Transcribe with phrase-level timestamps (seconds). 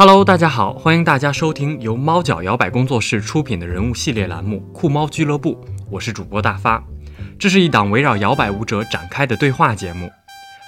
[0.00, 5.54] Hello，大家好，欢迎大家收听由猫脚摇摆工作室出品的人物系列栏目《酷猫俱乐部》，
[5.90, 6.82] 我是主播大发。
[7.38, 10.10] 这是一档围绕摇摆舞者展开的对话节目，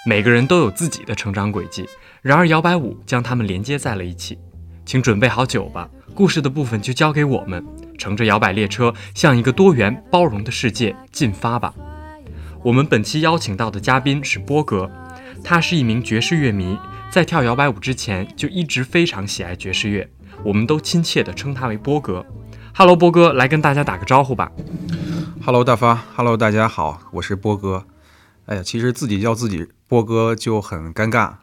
[0.07, 1.89] 每个人都有自己的成长轨迹，
[2.21, 4.39] 然而摇摆舞将他们连接在了一起。
[4.85, 7.65] 请准备好酒吧，故事的部分就交给我们，
[7.97, 11.73] 乘着摇摆列车向一个多元包容的世界进发吧。
[12.63, 14.91] 我们本期邀请到的嘉宾是波哥，
[15.43, 16.77] 他是一名爵士乐迷。
[17.13, 20.11] 在跳摇摆舞之前，就一直非常喜爱爵士乐，
[20.43, 22.25] 我们都亲切地称他为波哥。
[22.75, 24.51] Hello，波哥，来跟大家打个招呼吧。
[25.45, 25.95] Hello，大发。
[26.17, 27.85] Hello，大家好，我是波哥。
[28.47, 31.35] 哎呀，其实自己叫自己波哥就很尴尬，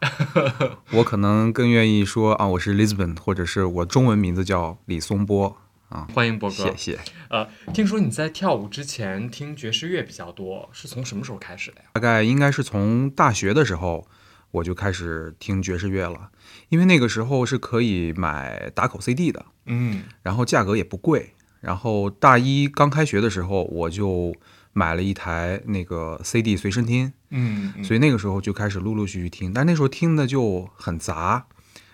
[0.89, 5.55] 我可能更愿意说啊，我是 Lisbon，或者是我中文名字叫李松波
[5.89, 6.07] 啊。
[6.15, 6.99] 欢迎波哥，谢谢。
[7.29, 11.89] 呃，听说你在跳舞之前听爵士乐比较多，是从什么时候开始的呀？
[11.93, 14.07] 大概应该是从大学的时候。
[14.51, 16.31] 我就开始听爵士乐了，
[16.69, 21.33] 因为那个时候是可以买打口 CD 的，嗯，然后价格也不贵。
[21.61, 24.33] 然后大一刚开学的时候，我就
[24.71, 29.51] 买了一台那个 CD 随身听，嗯，所以那个时候就开始陆陆续续听。
[29.51, 31.47] 但那时候听的就很杂，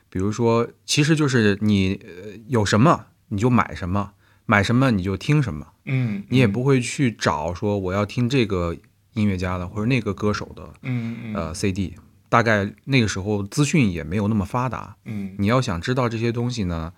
[0.07, 1.99] 比如说，其实就是你
[2.47, 4.11] 有什么你就买什么，
[4.45, 8.77] 买什么你就听什么，嗯，你也不会去找说我要听这个
[9.13, 11.95] 音乐家的或者那个歌手的，嗯呃 CD。
[12.35, 16.91] 大概那个时候资讯也没有那么发达，嗯，你要想知道这些东西呢，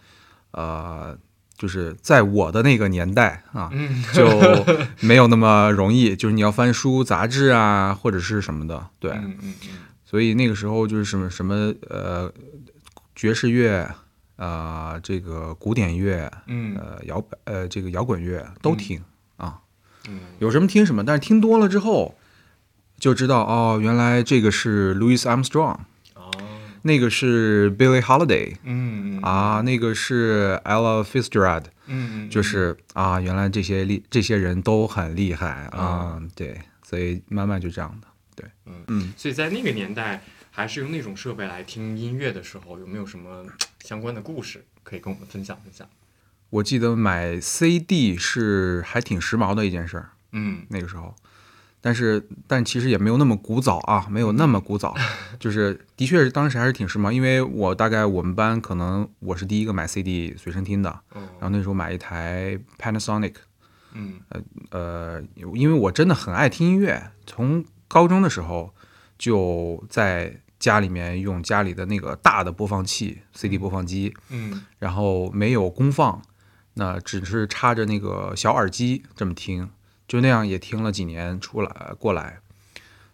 [0.49, 1.15] 呃，
[1.55, 3.71] 就是在我的那个年代啊，
[4.13, 4.25] 就
[4.99, 12.33] 没有那么容易，就是你要翻书、杂志啊，或者是什么的，对，嗯嗯嗯，所以那个时候就是什么什么呃
[13.15, 13.87] 爵士乐
[14.37, 18.99] 啊，这个古典乐，嗯，呃摇呃这个摇滚乐都听
[19.35, 19.59] 啊，
[20.09, 22.16] 嗯，有什么听什么，但是听多了之后。
[22.99, 25.77] 就知道哦，原来这个是 Louis Armstrong，
[26.15, 26.31] 哦，
[26.81, 43.45] 那个是 Billie Holiday，嗯啊，那个是 Ella Fitzgerald，嗯就是啊，原来这些厉这些人都很厉害啊，对，所以慢慢就这样的，对，嗯嗯，所以在那个年代还是用那种设备来听音乐的时候，有没有什么
[43.83, 45.87] 相关的故事可以跟我们分享分享？
[46.49, 51.13] 我记得买 CD 是还挺时髦的一件事儿，嗯，那个时候。
[51.79, 54.95] 但是，但其实也没有那么古早啊，没有那么古早，
[55.39, 57.11] 就是的确是当时还是挺时髦。
[57.11, 63.35] 因为我大概我们班可能我是第一个买 CD 随身听的，然后那时候买一台 Panasonic，
[63.93, 65.23] 嗯，呃呃，
[65.53, 68.73] 因为我真的很爱听音乐，从高中的时候
[69.17, 76.21] 就在家里面用家里的那个大的播放器 CD 播放机，嗯，然后没有功放，
[76.73, 79.69] 那只是插着那个小耳机这么听。
[80.07, 82.39] 就那样也听了几年出来过来，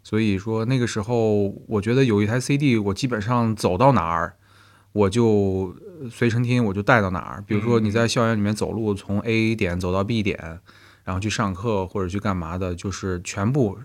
[0.03, 4.35] 所以说那个时候我觉得有一台 CD，我基本上走到哪儿
[4.91, 5.75] 我就
[6.11, 7.43] 随身听，我就带到哪儿。
[7.47, 10.59] 比如说你在校园里面走路，从 A 点走到 B 点，
[11.03, 13.79] 然后去上课或者去干嘛的，就是全部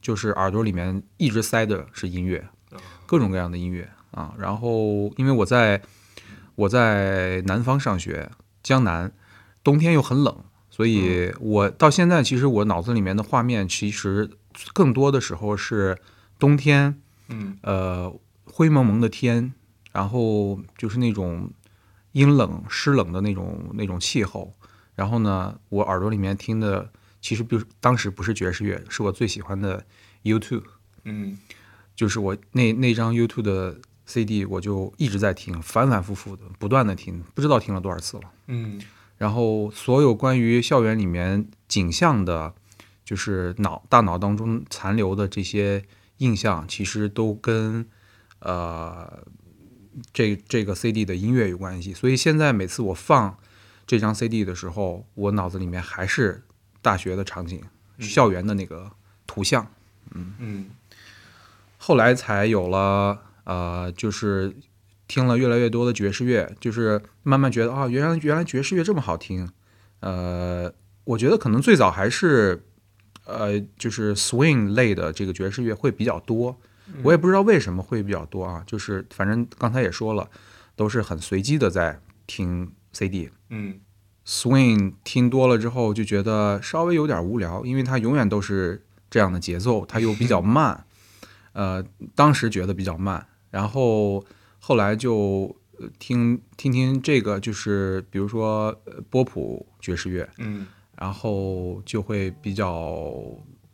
[0.00, 2.48] 就是耳朵里面一直塞的是音乐，
[3.04, 4.32] 各种各样的音乐啊。
[4.38, 5.82] 然后因为我在
[6.54, 8.30] 我在南方上学，
[8.62, 9.12] 江南，
[9.62, 10.34] 冬天又很冷。
[10.78, 14.30] 所以，我到现在其实我脑子里面的画面，其实
[14.72, 15.98] 更多的时候是
[16.38, 19.52] 冬天，嗯，呃，灰蒙蒙的天，
[19.90, 21.50] 然后就是那种
[22.12, 24.54] 阴冷湿冷的那种那种气候。
[24.94, 29.84] 然后呢，我耳朵里面听的其实不是当时不是爵士乐，是我最喜欢的
[30.22, 30.62] U2，
[31.02, 31.36] 嗯，
[31.96, 38.80] 就是我那那张 U2 的 CD，我就一直在听，反反复复的，不断的听，不知道听了多少次了，嗯。
[39.18, 42.54] 然后，所有关于校园里面景象的，
[43.04, 45.84] 就是脑大脑当中残留的这些
[46.18, 47.84] 印象，其实都跟
[48.38, 49.24] 呃
[50.12, 51.92] 这这个 CD 的音乐有关系。
[51.92, 53.36] 所以现在每次我放
[53.88, 56.44] 这张 CD 的时候，我脑子里面还是
[56.80, 57.60] 大学的场景、
[57.98, 58.92] 校园的那个
[59.26, 59.66] 图像。
[60.14, 60.70] 嗯嗯。
[61.76, 64.54] 后来才有了呃，就是。
[65.08, 69.48] 听了越来越多的爵士乐，就是慢慢觉得啊，原来原来爵士乐这么好听。
[70.00, 70.72] 呃，
[71.02, 72.62] 我觉得可能最早还是
[73.24, 76.60] 呃，就是 swing 类的这个爵士乐会比较多。
[77.02, 80.28] 我也不知道为什么会比较多啊，就是反正刚才也说了，
[80.76, 83.30] 都是很随机的在听 CD。
[83.48, 83.80] 嗯
[84.26, 90.84] ，swing 听多了之后就觉得稍微有点无聊，因为它永远都是这样的节奏，它又比较慢。
[91.54, 91.82] 呃，
[92.14, 94.22] 当时觉得比较慢，然后。
[94.68, 95.56] 后来就
[95.98, 98.70] 听听听这个，就是比如说
[99.08, 103.10] 波普爵士乐，嗯，然后就会比较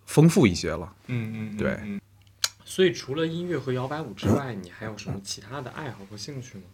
[0.07, 1.77] 丰富一些了，嗯嗯，对。
[2.65, 6.65] 所以除了音乐和摇摆舞之外，你还有什么其他的爱好和兴趣吗？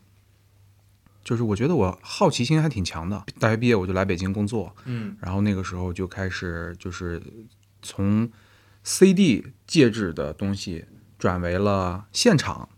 [1.24, 3.24] 就是我觉得我好奇心还挺强的。
[3.38, 7.22] 大学毕业我就来北京工作，嗯然后那个时候就开始就是
[7.80, 8.30] 从
[8.84, 10.84] CD 介质的东西
[11.18, 12.68] 转为了现场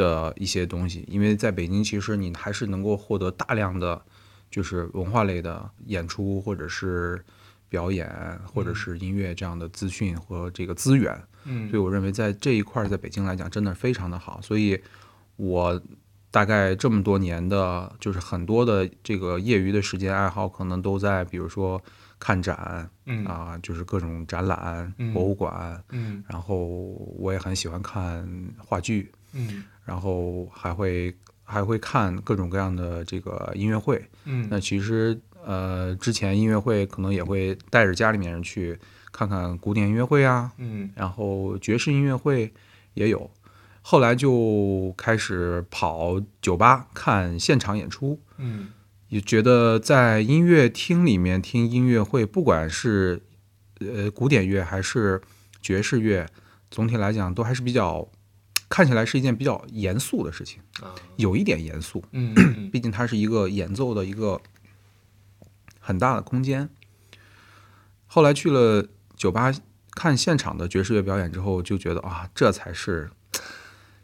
[0.00, 4.00] 的一些东西，因为在北京其实你还是能够获得大量的
[4.50, 7.22] 就是文化类的演出或者是
[7.68, 8.08] 表演
[8.52, 11.12] 或者是音乐这样的资讯和这个资源。
[11.44, 14.40] 嗯所以我认为在这一块，在北京来讲，真的非常的好。
[14.42, 14.78] 所以，
[15.36, 15.80] 我
[16.30, 21.82] 大概这么多年的，就是很多的这个业余的时间爱好，可能都在比如说
[22.18, 25.82] 看展嗯啊、就是各种展览、嗯博物馆。
[25.90, 26.56] 嗯然后
[27.18, 34.02] 我也很喜欢看话剧，嗯然后还会还会看各种各样的这个音乐会。
[34.24, 38.78] 嗯那其实呃，之前音乐会可能也会带着家里面人去
[39.10, 42.52] 看看古典音乐会啊，嗯然后爵士音乐会
[42.94, 43.30] 也有，
[43.80, 48.68] 后来就开始跑酒吧看现场演出，嗯
[49.08, 53.22] 也觉得在音乐厅里面听音乐会，不管是
[53.80, 55.20] 呃古典乐还是
[55.60, 56.28] 爵士乐，
[56.70, 58.06] 总体来讲都还是比较
[58.70, 60.94] 看起来是一件比较严肃的事情，啊。
[61.16, 64.40] 有一点严肃，嗯嗯 毕竟它是一个演奏的一个
[65.80, 66.70] 很大的空间。
[68.06, 68.86] 后来去了
[69.16, 69.52] 酒吧
[69.90, 73.10] 看现场的爵士乐表演之后，就觉得啊，这才是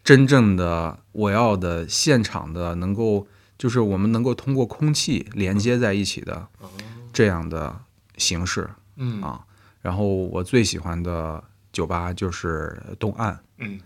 [0.04, 3.26] 真正的我要的现场的，能够
[3.56, 6.68] 就是我们能够通过空气连接在一起的哦。
[7.12, 7.82] 这样的
[8.16, 9.22] 形式嗯。
[9.22, 9.46] 啊。
[9.80, 11.42] 然后我最喜欢的
[11.72, 13.78] 酒吧就是东岸，嗯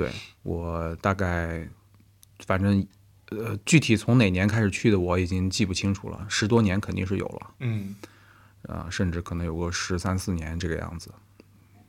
[0.00, 0.10] 对。
[0.42, 1.68] 我大概，
[2.46, 2.86] 反正
[3.30, 7.94] 呃，具体从哪年开始去的我已经记不清楚了，十多年肯定是有了，嗯。
[8.68, 11.10] 啊、甚至可能有个十三四年这个样子。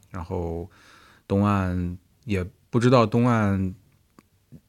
[0.10, 0.70] 然后
[1.28, 3.76] 东岸也不知道东岸，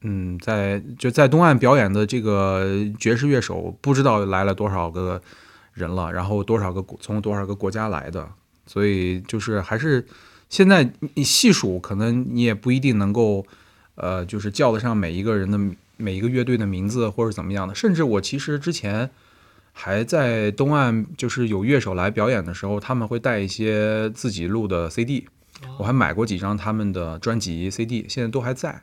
[0.01, 2.67] 嗯，在就在东岸表演的这个
[2.99, 5.23] 爵士乐手，不知道来了多少个
[5.73, 8.29] 人了，然后多少个从多少个国家来的，
[8.67, 10.05] 所以就是还是
[10.53, 13.47] 现在你细数，可能你也不一定能够，
[13.95, 15.59] 呃，就是叫得上每一个人的
[15.97, 17.75] 每一个乐队的名字或者怎么样的。
[17.75, 19.09] 甚至我其实之前
[19.73, 25.27] 还在东岸，就是有乐手来表演的时候，他们会带一些自己录的 CD，
[25.79, 28.83] 我还买过几张他们的专辑 CD，现在都还在，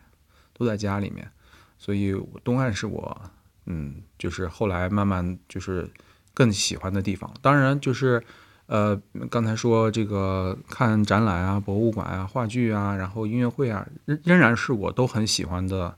[0.57, 1.29] 都在家里面。
[1.77, 3.21] 所以东岸是我，
[3.67, 5.87] 嗯，就是后来慢慢就是
[6.33, 7.31] 更喜欢的地方。
[7.43, 8.23] 当然就是。
[8.69, 8.95] 呃，
[9.31, 15.97] 刚才说这个看展览啊、博物馆啊、话剧啊，然后音乐会啊，仍仍然是我都很喜欢的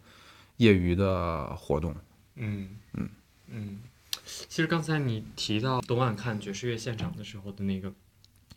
[0.56, 1.94] 业余的活动。
[2.36, 3.10] 嗯嗯
[3.48, 3.80] 嗯，
[4.24, 7.92] 其实刚才你提到昨晚看爵士乐现场的时候的那个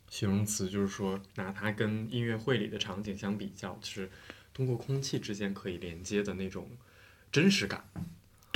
[0.09, 4.09] 形容词，就是说拿它跟音乐会里的场景相比较，是
[4.53, 6.69] 通过空气之间可以连接的那种
[7.33, 7.83] 真实感。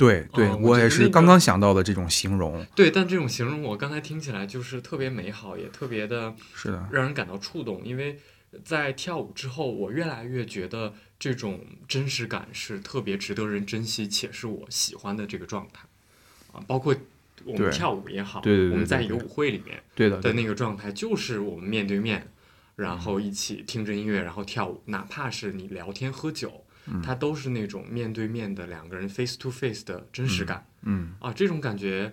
[0.00, 2.64] 对对，哦我我也是刚刚想到的这种形容。
[2.74, 8.18] 对，但这种形容我刚才听起来就是特别美好，也特别的是的，让人感到触动，因为
[8.64, 15.86] 在跳舞之后，我越来越觉得这种真实感是特别值得人珍惜，且是我喜欢的这个状态
[16.52, 16.64] 啊。
[16.66, 16.96] 包括
[17.44, 22.26] 我们跳舞也好，对对对我们在一个舞会里面对的，的那个状态，就是我们面对面，
[22.76, 26.69] 然后一起听着音乐，然后跳舞，哪怕是你聊天喝酒，嗯
[27.02, 30.66] 它都是那种面对面的两个人 face to face 的真实感。
[30.82, 32.12] 嗯啊，这种感觉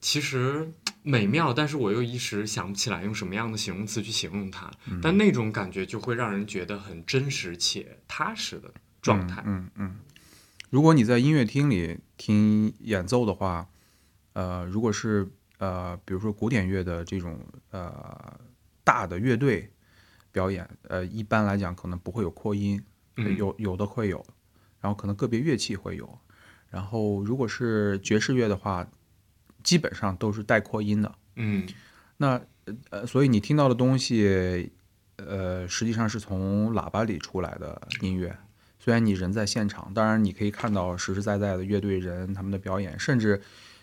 [0.00, 0.70] 其实
[1.02, 4.70] 美妙，但是我又一时想不起来用什么样的形容词去形容它。
[4.86, 9.42] 嗯但那种感觉就会让人觉得很真实且踏实的状态。
[9.46, 9.96] 嗯嗯。
[10.70, 13.68] 如果你在音乐厅里听演奏的话，
[14.32, 17.38] 呃，如果是呃，比如说古典乐的这种
[17.70, 18.40] 呃
[18.82, 19.70] 大的乐队
[20.32, 22.84] 表演，呃，一般来讲可能不会有扩音，嗯
[23.16, 24.24] 有有的会有，
[24.80, 26.18] 然后可能个别乐器会有，
[26.68, 28.88] 然后如果是爵士乐的话，
[29.62, 31.14] 基本上都是带扩音的。
[31.36, 31.66] 嗯
[32.16, 32.40] 那
[32.90, 34.72] 呃，所以你听到的东西，
[35.16, 38.36] 呃，实际上是从喇叭里出来的音乐。
[38.78, 43.40] 虽然你人在现场，当然你可以看到实实在在的乐队人他们的表演，甚至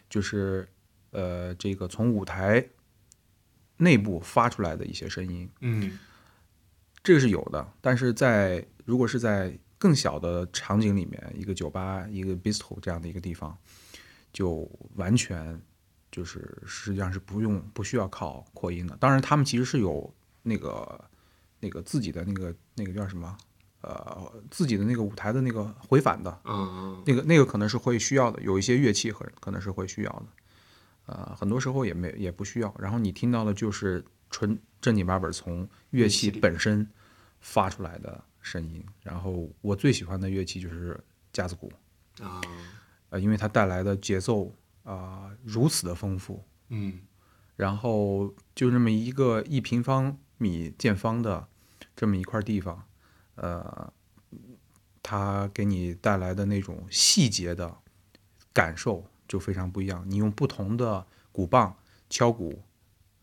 [0.10, 0.68] 就是
[1.12, 2.64] 呃，这个从舞台
[3.78, 5.98] 内部发出来的一些声音，嗯
[7.03, 7.67] 这个是有的。
[7.81, 13.58] 但是在如果是在更小的场景里面，一个酒吧、一个 bistro 这样的一个地方，
[14.31, 15.60] 就完全
[16.12, 18.96] 就是实际上是不用不需要靠扩音的。
[18.98, 21.03] 当然，他们其实是有那个
[21.60, 23.36] 那个自己的那个那个叫什么
[23.81, 30.25] 呃自己的那个舞台的那个回返的嗯那个那个可能是会需要的，有一些乐器和可能是会需要的。
[31.08, 32.74] 呃，很多时候也没也不需要。
[32.77, 36.90] 然后你听到的就是纯正经八本从乐器本身
[37.40, 38.84] 发出来的声音。
[39.04, 41.00] 然后我最喜欢的乐器就是
[41.32, 41.72] 架子鼓，
[42.20, 42.42] 啊
[43.10, 44.52] 呃，因为它带来的节奏
[44.84, 47.00] 啊、如此的丰富，嗯
[47.56, 51.48] 然后就这么一个一平方米见方的
[51.96, 52.84] 这么一块地方，
[53.36, 53.94] 呃，
[55.04, 57.78] 它给你带来的那种细节的
[58.52, 60.04] 感受就非常不一样。
[60.10, 61.78] 你用不同的鼓棒
[62.10, 62.64] 敲鼓，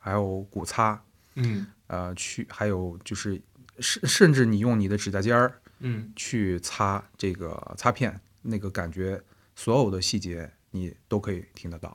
[0.08, 1.02] 还有骨擦，
[1.34, 1.66] 嗯。
[1.86, 3.40] 呃，去还有就是
[3.78, 6.12] 甚甚至你用你的指甲尖儿嗯。
[6.14, 9.22] 去擦这个擦片，那个感觉，
[9.56, 11.88] 所有的细节你都可以听得到，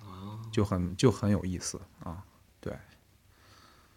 [0.00, 2.22] 啊，就很就很有意思啊。
[2.60, 2.72] 对，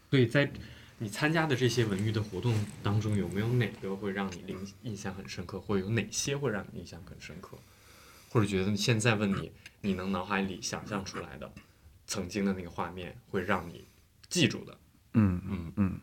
[0.09, 0.51] 所以在
[0.97, 7.57] 你参加的这些文娱的活动当中，有没有哪个会让你印印象很深刻，或者有哪些会让你印象很深刻，
[8.29, 9.51] 或者觉得现在问你，
[9.81, 11.51] 你能脑海里想象出来的
[12.13, 13.85] 曾经的那个画面，会让你
[14.29, 14.77] 记住的？
[15.15, 15.99] 嗯嗯嗯，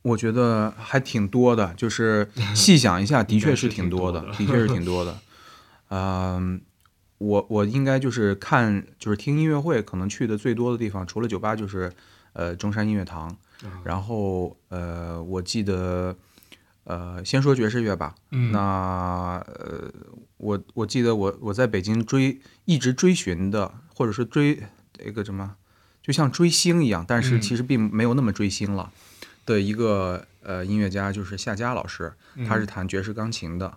[0.00, 5.18] 我觉得还挺多的，就是细想一下，的确是挺多的， 的确是挺多的。
[5.90, 6.62] 嗯，
[7.18, 11.92] 我我应该就是看就是听音乐会，可能去的最多的地方，除了酒吧就是
[12.32, 13.28] 呃中山音乐堂，
[13.62, 16.16] 啊然后呃我记得
[16.84, 18.58] 呃先说爵士乐吧，嗯那
[19.46, 19.92] 呃
[20.38, 24.58] 我我记得我我在北京追一直追寻的，或者是追
[24.94, 25.56] 这个什么，
[26.02, 27.40] 就像追星一样，但是嗯。
[27.40, 28.90] 其实并没有那么追星了。
[29.46, 32.14] 的一个呃音乐家，就是夏佳老师，
[32.46, 33.76] 他是弹爵士钢琴的。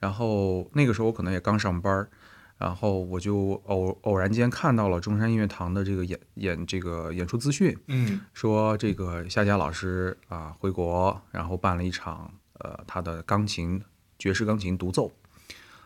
[0.00, 2.08] 然后那个时候我可能也刚上班儿，
[2.56, 8.22] 然后我就偶偶然间看到了中山音乐堂的这个演演这个演出资讯，嗯。
[8.32, 13.82] 说这个夏佳老师啊回国，然后办了一场呃他的钢琴
[14.18, 15.12] 爵士钢琴独奏，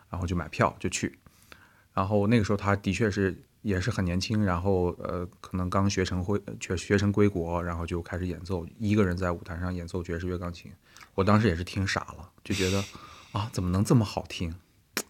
[0.09, 1.18] 然后就买票就去，
[1.92, 10.70] 然后那个时候他的确是也是很年轻，然后呃可能刚学成回学学成归国，然后就开始演奏，一个人在舞台上演奏爵士乐钢琴，
[11.16, 12.85] 我当时也是听傻了，就觉得
[13.32, 14.54] 啊怎么能这么好听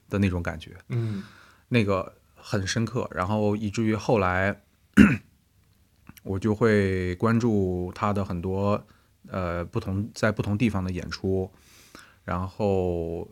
[0.08, 1.22] 的那种感觉，嗯。
[1.68, 4.62] 那个很深刻，然后以至于后来
[6.22, 8.86] 我就会关注他的很多
[9.28, 11.50] 呃不同在不同地方的演出，
[12.22, 13.28] 然后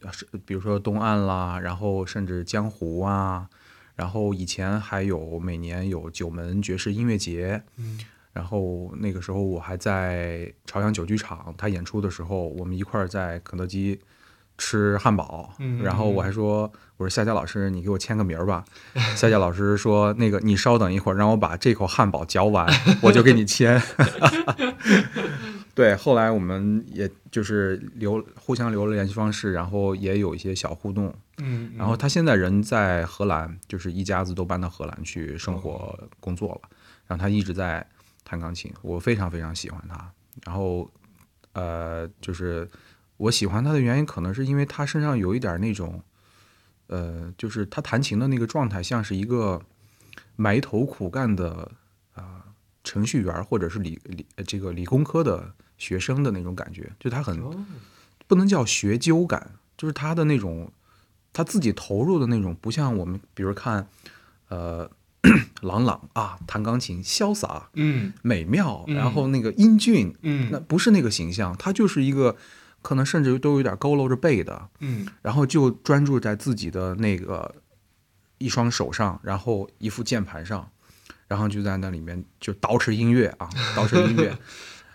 [0.00, 3.50] 呃是比如说东岸啦，然后甚至江湖啊，
[3.94, 7.98] 然后以前还有每年有九门爵士音乐节，嗯
[8.32, 14.00] 然后那个时候我还在朝阳酒剧场，他演出的时候，我们一块儿在肯德基
[14.56, 16.62] 吃汉堡，嗯然后我还说，
[16.96, 18.64] 我说夏佳老师，你给我签个名儿吧。
[19.14, 22.66] 夏佳老师说，那个你稍等一会儿，让我把这口汉堡嚼完，
[23.02, 23.78] 我就给你签。
[25.74, 31.14] 对，后来我们也就是留互相留了联系方式，然后也有一些小互动。
[31.38, 36.68] 嗯，然后他现在人在荷兰，就是一家子都搬到荷兰去生活工作了。
[37.06, 37.86] 然后他一直在
[38.22, 40.12] 弹钢琴，我非常非常喜欢他。
[40.44, 40.90] 然后，
[41.52, 42.68] 呃，就是
[43.16, 46.02] 我喜欢他的原因，可能是因为他身上有一点那种，
[46.88, 49.60] 呃，就是他弹琴的那个状态，像是一个
[50.36, 51.72] 埋头苦干的
[52.14, 52.44] 啊、
[52.84, 57.52] 程序员儿或者是理理呃这个理工科的学生的那种感觉，就他很哦
[58.28, 60.70] 不能叫学究感，就是他的那种
[61.32, 63.88] 他自己投入的那种，不像我们比如看
[64.48, 64.88] 呃
[65.62, 72.36] 郎朗啊弹钢琴潇洒嗯美妙，嗯然后那个英俊，嗯那不是那个形象，他就是一个
[72.80, 77.56] 可能甚至都有点佝偻着背的，嗯然后就专注在自己的那个
[78.38, 80.70] 一双手上，然后一副键盘上，
[81.26, 84.36] 然后就在那里面就捯饬音乐啊，捯饬音乐。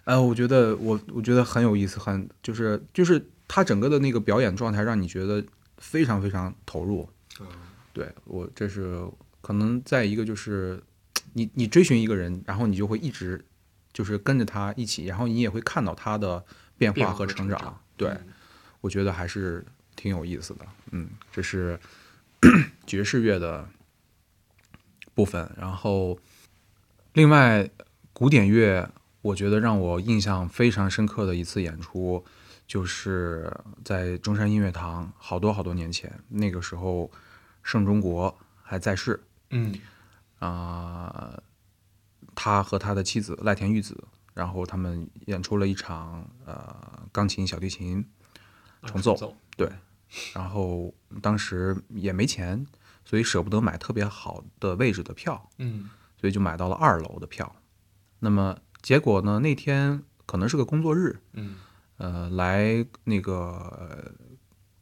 [0.08, 5.44] 呃，我觉得我我觉得很有意思，很就是就是他整个的那个表演状态，让你觉得
[5.80, 7.04] 非常非常投入。
[7.40, 7.46] 啊
[7.92, 9.04] 对我这是
[9.42, 10.82] 可能再一个就是
[11.34, 13.44] 你你追寻一个人，然后你就会一直
[13.92, 16.42] 就是跟着他一起，然后你也会看到他的
[16.78, 17.60] 变变化和化和成长。
[17.60, 18.28] 成长对，嗯
[18.80, 19.66] 我觉得还是
[19.98, 20.66] 挺有意思的。
[20.92, 21.78] 嗯，这是
[22.88, 23.68] 爵士乐的
[25.14, 26.18] 部分，然后
[27.14, 27.70] 另外
[28.14, 28.90] 古典乐，
[29.28, 32.24] 我觉得让我印象非常深刻的一次演出，
[32.66, 33.54] 就是
[33.84, 37.12] 在中山音乐堂，好多好多年前，那个时候
[37.62, 39.76] 盛中国还在世嗯。
[40.40, 41.42] 啊、
[42.36, 44.02] 他和他的妻子赖田玉子，
[44.34, 48.08] 然后他们演出了一场呃钢琴、小提琴
[48.82, 49.68] 啊重奏奏对，
[50.34, 52.66] 然后当时也没钱，
[53.04, 55.90] 所以舍不得买特别好的位置的票，嗯。
[56.20, 57.56] 所以就买到了二楼的票。
[58.20, 61.56] 那么结果呢，那天可能是个工作日，嗯。
[61.98, 64.12] 呃，来那个呃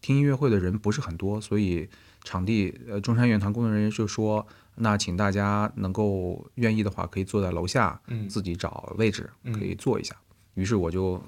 [0.02, 1.90] 听音乐会的人不是很多，所以
[2.26, 8.28] 场地呃中山乐团工作人员就说，那请大家能够愿意的话，可以坐在楼下，嗯。
[8.28, 10.14] 自己找位置嗯可以坐一下。
[10.56, 11.24] 于是我就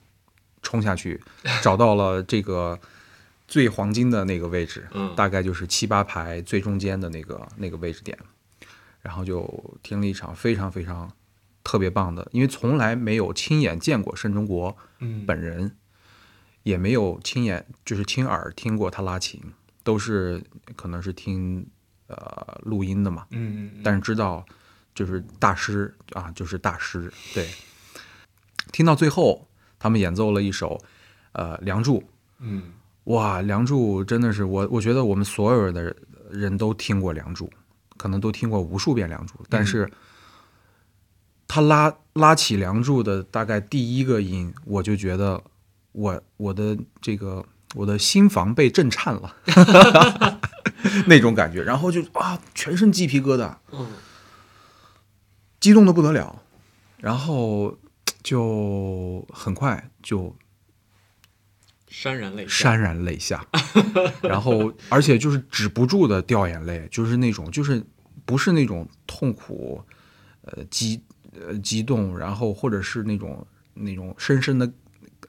[0.61, 1.21] 冲下去，
[1.63, 2.77] 找到了这个
[3.47, 5.15] 最黄金的那个位置，嗯。
[5.15, 8.19] 大概就是七八排最中间的那个那个位置点，
[9.01, 11.09] 然后就听了一场非常非常
[11.67, 15.25] 特别棒的，因为从来没有亲眼见过申中国嗯。
[15.25, 15.75] 本人，
[16.63, 19.41] 也没有亲眼就是亲耳听过他拉琴，
[19.83, 20.41] 都是
[20.77, 21.67] 可能是听
[22.07, 24.45] 呃录音的嘛，嗯嗯但是知道
[24.95, 27.11] 就是大师啊，就是大师。
[27.33, 27.45] 对，
[28.71, 29.45] 听到最后，
[29.77, 30.81] 他们演奏了一首
[31.33, 31.99] 呃《梁祝》，
[32.39, 32.71] 嗯。
[33.03, 35.93] 哇，《梁祝》真的是我，我觉得我们所有的
[36.31, 37.45] 人都听过《梁祝》，
[37.97, 39.89] 可能都听过无数遍《梁祝》，但是
[41.47, 45.41] 他拉拉起《梁祝》的大概第一个音，我就觉得
[45.93, 49.35] 我我的这个我的心房被震颤了，
[51.07, 53.87] 那种感觉，然后就啊，全身鸡皮疙瘩，嗯
[55.59, 56.43] 激动的不得了，
[56.97, 57.77] 然后
[58.21, 60.35] 就很快就
[61.89, 63.45] 潸然泪下，潸然泪下，
[64.21, 67.83] 然后而且就是止不住的掉眼泪，就是那种就是
[68.25, 69.83] 不是那种痛苦，
[70.41, 71.01] 呃激
[71.45, 74.71] 呃激动，然后或者是那种那种深深的，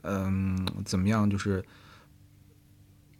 [0.03, 1.65] 嗯、怎么样，就是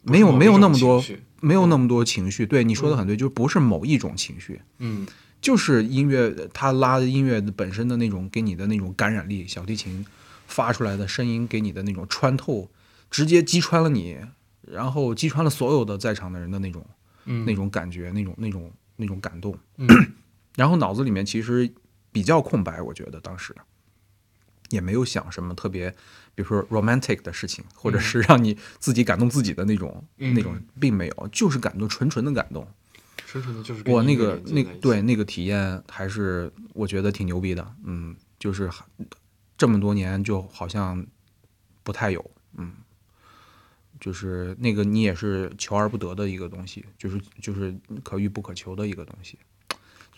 [0.01, 1.03] 没有没有那么多
[1.41, 2.45] 没有那么多情绪。
[2.45, 5.07] 对你说的很对，就不是某一种情绪，嗯
[5.41, 10.05] 就是音乐它拉的音乐本身的那种给你的那种感染力，小提琴
[10.47, 12.69] 发出来的声音给你的那种穿透，
[13.09, 14.17] 直接击穿了你，
[14.63, 16.85] 然后击穿了所有的在场的人的那种
[17.25, 19.57] 嗯那种感觉，那种那种那种感动。
[19.77, 19.87] 嗯
[20.57, 21.71] 然后脑子里面其实
[22.11, 23.55] 比较空白，我觉得当时。
[24.69, 25.89] 也没有想什么特别，
[26.35, 30.31] 比如说 romantic 的事情，或者是让你自己感动自己的那种、嗯。
[30.35, 32.67] 那种，并没有，就是感动，纯纯的感动。
[33.25, 38.69] 纯纯的就是我那个那对那个体验还是我觉得挺牛逼的，嗯，就是
[39.57, 41.03] 这么多年就好像
[41.81, 42.73] 不太有，嗯，
[43.99, 49.39] 就是那个你也是求而不得的一个东西，就是就是可遇不可求的一个东西，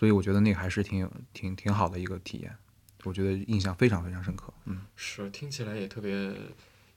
[0.01, 2.58] 所以我觉得那个还是挺挺挺好的一个体验，
[3.04, 6.36] 我觉得印象非常非常深刻，嗯是听起来也特别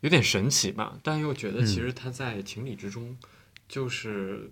[0.00, 3.14] 有点神奇吧，但又觉得嗯其实它在情理之中，
[3.68, 4.50] 就是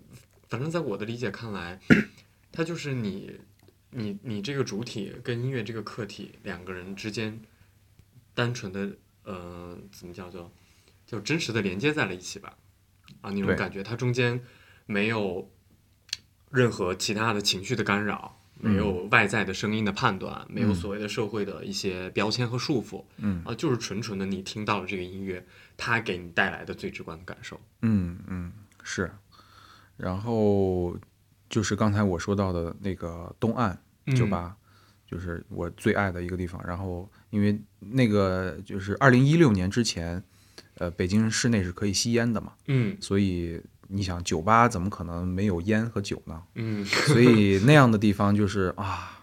[0.50, 1.80] 反正在我的理解看来，
[2.52, 3.40] 它就是你
[3.88, 7.40] 你你这个主体跟音乐这个客体两个人之间
[8.34, 10.52] 单纯的呃怎么叫做
[11.06, 12.54] 就真实的连接在了一起吧，
[13.22, 14.44] 啊那种感觉，它中间
[14.84, 15.50] 没有
[16.50, 18.38] 任何其他的情绪的干扰。
[18.62, 25.44] 没有外在的声音的判断，没有嗯所谓的社会的一些标签和束缚，嗯啊，就是纯纯的你听到了这个音乐，
[25.76, 27.60] 它给你带来的最直观的感受。
[27.82, 29.10] 嗯嗯是，
[29.96, 30.96] 然后
[31.50, 33.78] 就是刚才我说到的那个东岸。
[34.16, 34.56] 酒吧，
[35.06, 36.60] 就是我最爱的一个地方。
[36.66, 40.20] 然后因为那个就是二零一六年之前，
[40.74, 46.42] 呃，北京市内是可以吸烟的嘛，嗯所以你想酒吧怎么可能没有烟和酒呢？
[46.54, 49.18] 嗯 所以那样的地方就是啊。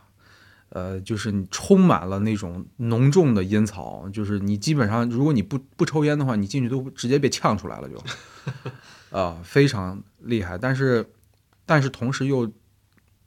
[0.71, 7.97] 呃，就是你充满了那种浓重的烟草，就是你基本上，如果你不不抽烟的话，你进去都直接被呛出来了就，
[9.17, 10.59] 啊、非常厉害。
[10.59, 11.03] 但是，
[11.65, 12.47] 但是同时又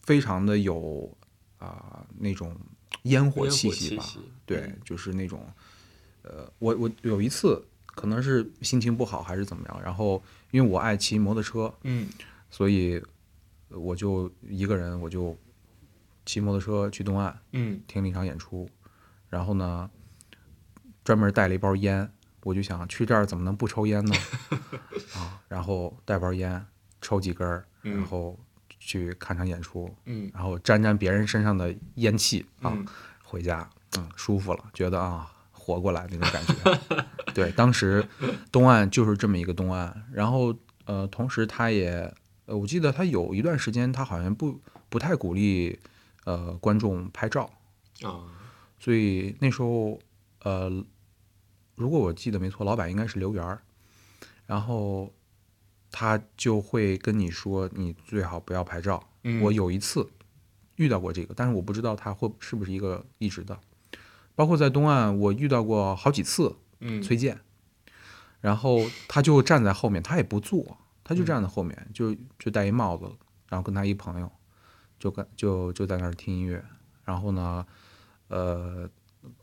[0.05, 1.13] 非常的有
[1.59, 2.57] 啊、那种
[3.03, 5.45] 烟火气息吧，息对嗯，就是那种，
[6.23, 7.61] 呃，我我有一次
[7.95, 12.09] 可能是心情不好还是怎么样，然后因为我爱骑摩托车，嗯。
[12.51, 13.03] 所以
[13.69, 15.35] 呃我就一个人我就
[16.27, 17.81] 骑摩托车去东岸嗯。
[17.87, 18.69] 听了一场演出，
[19.29, 19.91] 然后呢，
[21.05, 22.11] 专门带了一包烟，
[22.43, 24.15] 我就想去这儿怎么能不抽烟呢？
[25.17, 26.67] 啊，然后带包烟，
[27.01, 28.39] 抽几根儿，然嗯后
[28.79, 30.31] 去看场演出，嗯。
[30.35, 32.87] 然后沾沾别人身上的烟气啊，嗯。
[33.25, 36.55] 回家嗯舒服了，觉得啊活过来那种感觉。
[37.35, 38.07] 对，当时
[38.51, 42.13] 东岸就是这么一个东岸，然后呃，同时他也
[42.47, 45.79] 呃，我记得他有一段时间他好像不不太鼓励
[46.25, 47.51] 呃观众拍照，
[48.03, 48.25] 啊
[48.79, 49.99] 所以那时候
[50.43, 50.85] 呃，
[51.77, 53.63] 如果我记得没错，老板应该是刘源儿，
[54.45, 55.13] 然后
[55.91, 59.09] 他就会跟你说，你最好不要拍照。
[59.25, 60.11] 嗯我有一次
[60.75, 63.57] 遇到过这个，但是我不知道他会是不是一个一直的。
[64.35, 67.03] 包括在东岸，我遇到过好几次嗯。
[67.03, 67.41] 崔健，
[68.41, 73.11] 然后他就站在后面，他也不坐，他就站在后面，就就戴一帽子，
[73.49, 74.31] 然后跟他一朋友，
[74.99, 76.63] 就跟就就在那儿听音乐，
[77.05, 77.67] 然后呢，
[78.29, 78.89] 呃，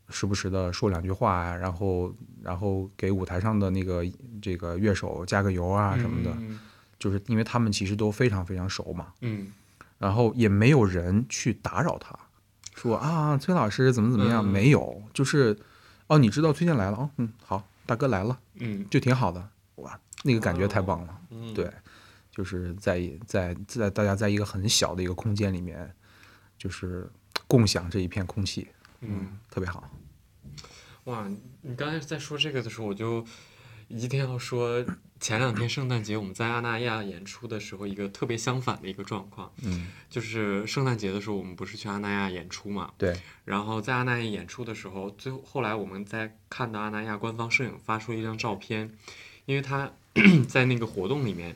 [0.09, 4.03] 时不时的说两句话呀，然后然后给舞台上的那个
[4.41, 6.59] 这个乐手加个油啊什么的，嗯。
[6.99, 9.53] 就是因为他们其实都非常非常熟嘛，嗯。
[9.99, 12.13] 然后也没有人去打扰他，
[12.75, 14.47] 说啊崔老师怎么怎么样，嗯。
[14.47, 15.57] 没有，就是
[16.09, 18.37] 哦你知道崔健来了，哦嗯好，大哥来了。
[18.55, 19.49] 嗯就挺好的。
[19.75, 21.21] 哇，那个感觉太棒了。
[21.29, 21.71] 嗯，对，
[22.29, 25.89] 就是在在在大家在一个很小的一个空间里面，
[26.57, 27.09] 就是
[27.47, 28.67] 共享这一片空气，
[29.01, 29.89] 嗯，特别好。
[31.05, 31.27] 哇，
[31.61, 33.25] 你刚才在说这个的时候，我就
[33.87, 34.83] 一定要说，
[35.19, 48.89] 前两天圣诞节我们在阿那亚演出的时候，一个特别相反的一个状况，嗯，就是圣诞节的时候，我们不是去阿那亚演出嘛，对，然后在阿那亚演出的时候，最后后来我们在看到阿那亚官方摄影发出一张照片，
[49.45, 49.91] 因为他
[50.47, 51.55] 在那个活动里面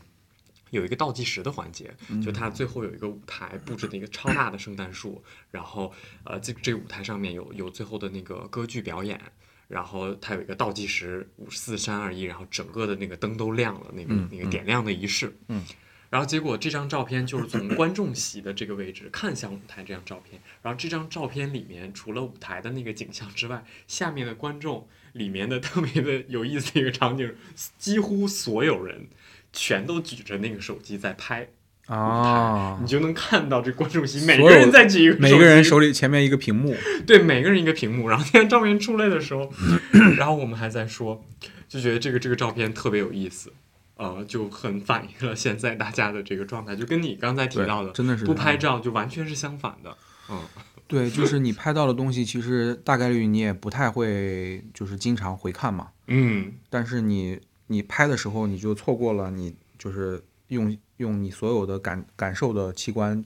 [0.72, 5.94] 有一个倒计时的环节，就他最后有一个舞台布置的一个超大的圣诞树，然后
[6.26, 9.22] 呃这这个舞台上面有有最后的那个歌剧表演。
[9.68, 15.36] 然后它有一个倒计时，五四三二一，然后整个的那个灯都亮了，那个、嗯那个点亮的仪式。
[15.48, 15.64] 嗯
[16.10, 27.36] 然后结果这张照片就是从观众席的这个位置看向舞台这张照片，然后这张照片里面除了舞台的那个景象之外，下面的观众里面的特别的有意思的一个场景，
[27.80, 29.08] 几乎所有人
[29.52, 31.50] 全都举着那个手机在拍，
[31.94, 36.76] 啊你，就能看到这观众席每个人在举一个每个人手里前面一个屏幕，
[37.06, 39.52] 对，每个人一个屏幕，然后那张照片出来的时候，
[40.18, 41.24] 然后我们还在说，
[41.68, 43.52] 就觉得这个这个照片特别有意思，
[43.98, 49.96] 呃，就很反映了现在大家的这个状态，就跟你刚才提到的真的是不拍照就完全是相反的。
[50.30, 50.40] 嗯，
[50.88, 55.90] 对，就是你拍到的东西，其实大概率你也不太会，就是经常回看嘛。
[56.08, 63.24] 嗯，但是你你拍的时候，你就错过了你就是用用你所有的感感受的器官，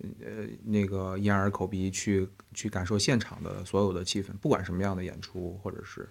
[0.00, 6.08] 呃，那个眼耳口鼻去去感受现场的所有的气氛，不管什么样的演出，或者是，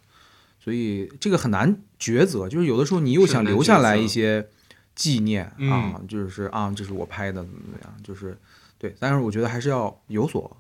[0.60, 4.48] 所以这个很难抉择，就是有的时候你又想留下来一些
[4.96, 8.38] 纪念嗯啊，就是啊，这是我拍的，怎么怎么样，就是
[8.78, 10.58] 对，但是我觉得还是要有所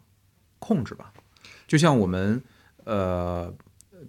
[0.59, 1.13] 控制吧，
[1.67, 2.41] 就像我们
[2.83, 3.53] 呃，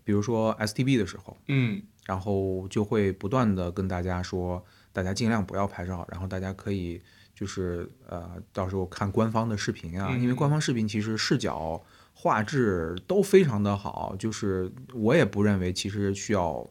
[0.02, 1.36] 比如说 STB 的时候。
[1.46, 4.62] 嗯，然后就会不断的跟大家说，
[4.94, 7.02] 大家尽量不要拍照，然后大家可以
[7.34, 10.36] 就是呃，到时候看官方的视频啊，因为嗯。
[10.36, 16.70] 官方视频其实视角、画质都非常的好，就是我也不认为其实需要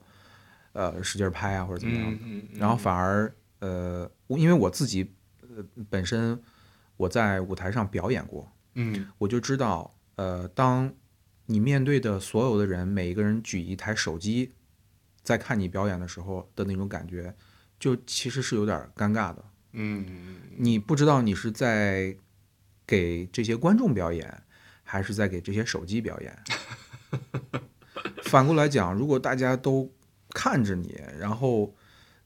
[0.72, 2.20] 呃使劲儿拍啊或者怎么样的，
[2.58, 6.42] 然后反而呃，我因为我自己呃本身
[6.96, 9.06] 我在舞台上表演过，嗯。
[9.18, 10.92] 我就知道，呃，当
[11.48, 14.54] 你面对的所有的人，每一个人举一台手机
[15.24, 17.36] 在看你表演的时候的那种感觉，
[17.84, 19.44] 就其实是有点尴尬的。
[19.74, 20.06] 嗯
[20.56, 22.16] 你不知道你是在
[22.88, 24.42] 给这些观众表演，
[24.86, 26.44] 还是在给这些手机表演。
[28.24, 29.92] 反过来讲，如果大家都
[30.30, 31.76] 看着你，然后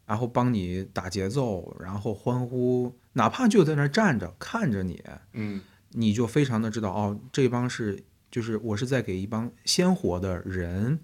[0.06, 11.00] 然后帮你打节奏，然后欢呼，哪怕就在那儿站着看着你，嗯你就非常的知道哦，这帮是就是我是在给一帮鲜活的人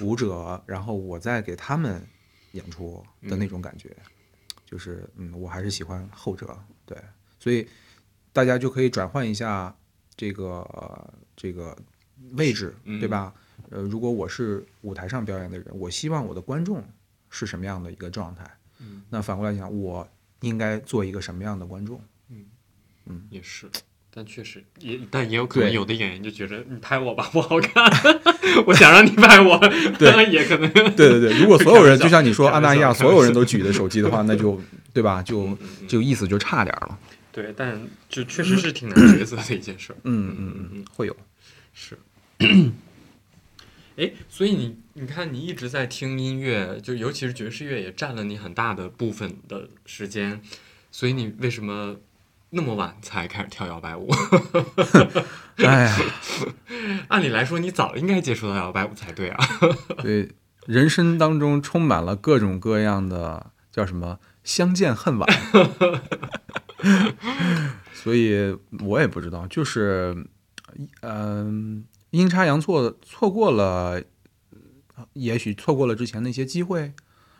[0.00, 2.04] 舞者，然后我在给他们
[2.52, 3.94] 演出的那种感觉，
[4.64, 6.96] 就是嗯，我还是喜欢后者，对，
[7.38, 7.66] 所以
[8.32, 9.74] 大家就可以转换一下
[10.16, 11.76] 这个、呃这个
[12.32, 13.34] 位置，对吧？
[13.70, 16.84] 呃，如果我是舞台上表演的人，我希望我的观众
[17.30, 20.06] 是什么样的一个状态，嗯那反过来讲，我
[20.40, 22.00] 应该做一个什么样的观众？
[23.06, 23.68] 嗯也是。
[24.14, 27.82] 但确实也，但也有可能有的演员就觉得你拍我吧不好看，
[28.66, 29.58] 我想让你拍我，
[29.98, 34.60] 对也可能对对对，如果所有人 就像你说开玩笑阿那亚所有人都举着手机的话，那就
[34.92, 35.22] 对吧？
[35.22, 35.56] 就
[35.88, 36.98] 就意思就差点了。
[37.32, 39.96] 对，但就确实是挺难抉择的一件事儿。
[40.04, 41.16] 嗯嗯嗯嗯，会有。
[41.72, 41.96] 是。
[43.96, 50.42] 哎，所以你你看，你一直在听音乐，就尤其是爵士乐，也占了你很大的部分的时间。
[50.90, 51.96] 所以你为什么
[52.54, 54.10] 那么晚才开始跳摇摆舞？
[55.56, 55.96] 哎呀，
[57.08, 59.38] 按理来说，你早应该接触到摇摆舞才对啊。
[60.02, 60.30] 对，
[60.66, 65.26] 人生当中充满了各种各样的叫什么相见恨晚，
[67.94, 70.26] 所以我也不知道，就是
[71.00, 74.02] 嗯、阴差阳错错过了，
[75.14, 76.92] 也许错过了之前的一些机会，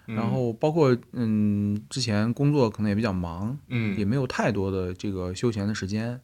[0.06, 6.20] 然后包括嗯，之前工作可能也比较忙，嗯，也没有太多的这个休闲的时间。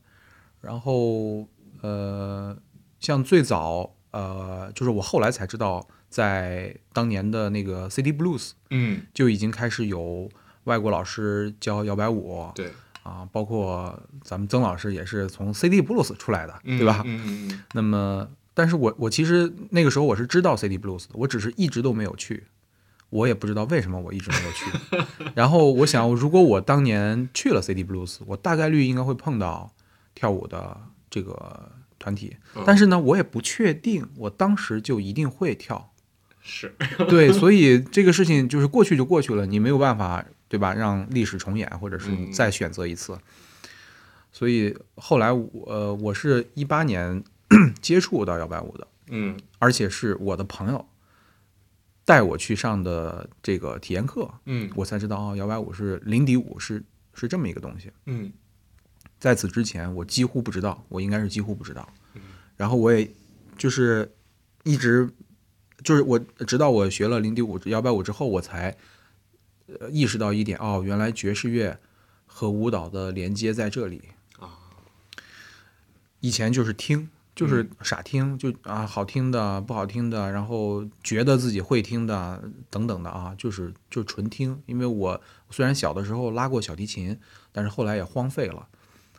[0.61, 1.47] 然后
[1.83, 2.57] 呃，
[2.99, 10.29] 像最早呃，就是我后来才知道，在当年的那个 City Blues 嗯，就已经开始有
[10.65, 12.73] 外国老师教摇摆舞对，
[13.05, 17.03] 啊，包括咱们曾老师也是从 City Blues 出来的，嗯对吧？
[17.07, 17.63] 嗯嗯嗯。
[17.75, 22.43] 那么，但是我我其实那个时候我是知道 City Blues 的，我只是一直都没有去，
[23.11, 24.65] 我也不知道为什么我一直没有去。
[25.35, 29.73] 然后我想，如果我当年去了 City Blues，我大概率应该会碰到
[30.15, 35.93] 跳舞的这个团体，嗯但是呢，我也不确定我当时就一定会跳，
[36.41, 36.75] 是，
[37.09, 40.75] 对，所以这个事情就是过去就过去了，你没有办法，对吧？
[40.75, 43.19] 让历史重演，或者是你再选择一次。
[44.31, 47.25] 所以后来我呃，我是一八年
[47.81, 50.87] 接触到摇摆舞的，嗯而且是我的朋友
[52.09, 57.93] 带我去上的这个体验课，嗯我才知道哦，摇摆舞是零底舞是是这么一个东西。
[58.07, 58.33] 嗯
[59.21, 61.87] 在此之前，我几乎不知道，我应该是几乎不知道。
[62.15, 62.23] 嗯
[62.57, 63.07] 然后我也
[63.59, 64.11] 就是
[64.65, 65.07] 一直
[65.85, 68.75] 就是我直到我学了零底舞、摇摆舞之后，我才
[69.67, 71.79] 呃意识到一点哦，原来爵士乐
[72.25, 74.01] 和舞蹈的连接在这里。
[74.39, 74.57] 啊，
[76.21, 84.61] 以前就是听，就是嗯傻听，就啊好听的、不好听的，然后觉得自己会听的等等的啊，就是就纯听。
[84.67, 87.17] 因为我虽然小的时候拉过小提琴，
[87.53, 88.67] 但是后来也荒废了，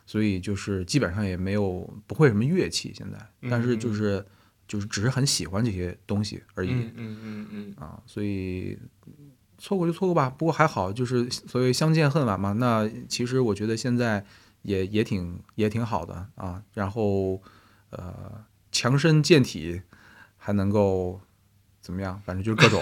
[0.04, 4.22] 所以就是基本上也没有不会什么乐器现在，但是就是
[4.68, 6.72] 就是只是很喜欢这些东西而已。
[6.72, 8.78] 嗯嗯嗯嗯啊，所以
[9.56, 10.28] 错过就错过吧。
[10.28, 12.52] 不过还好，就是所谓相见恨晚嘛。
[12.52, 14.22] 那其实我觉得现在
[14.60, 16.62] 也也挺也挺好的啊。
[16.74, 17.40] 然后
[17.90, 19.82] 呃，强身健体，
[20.36, 21.20] 还能够
[21.80, 22.20] 怎么样？
[22.24, 22.80] 反正就是各种。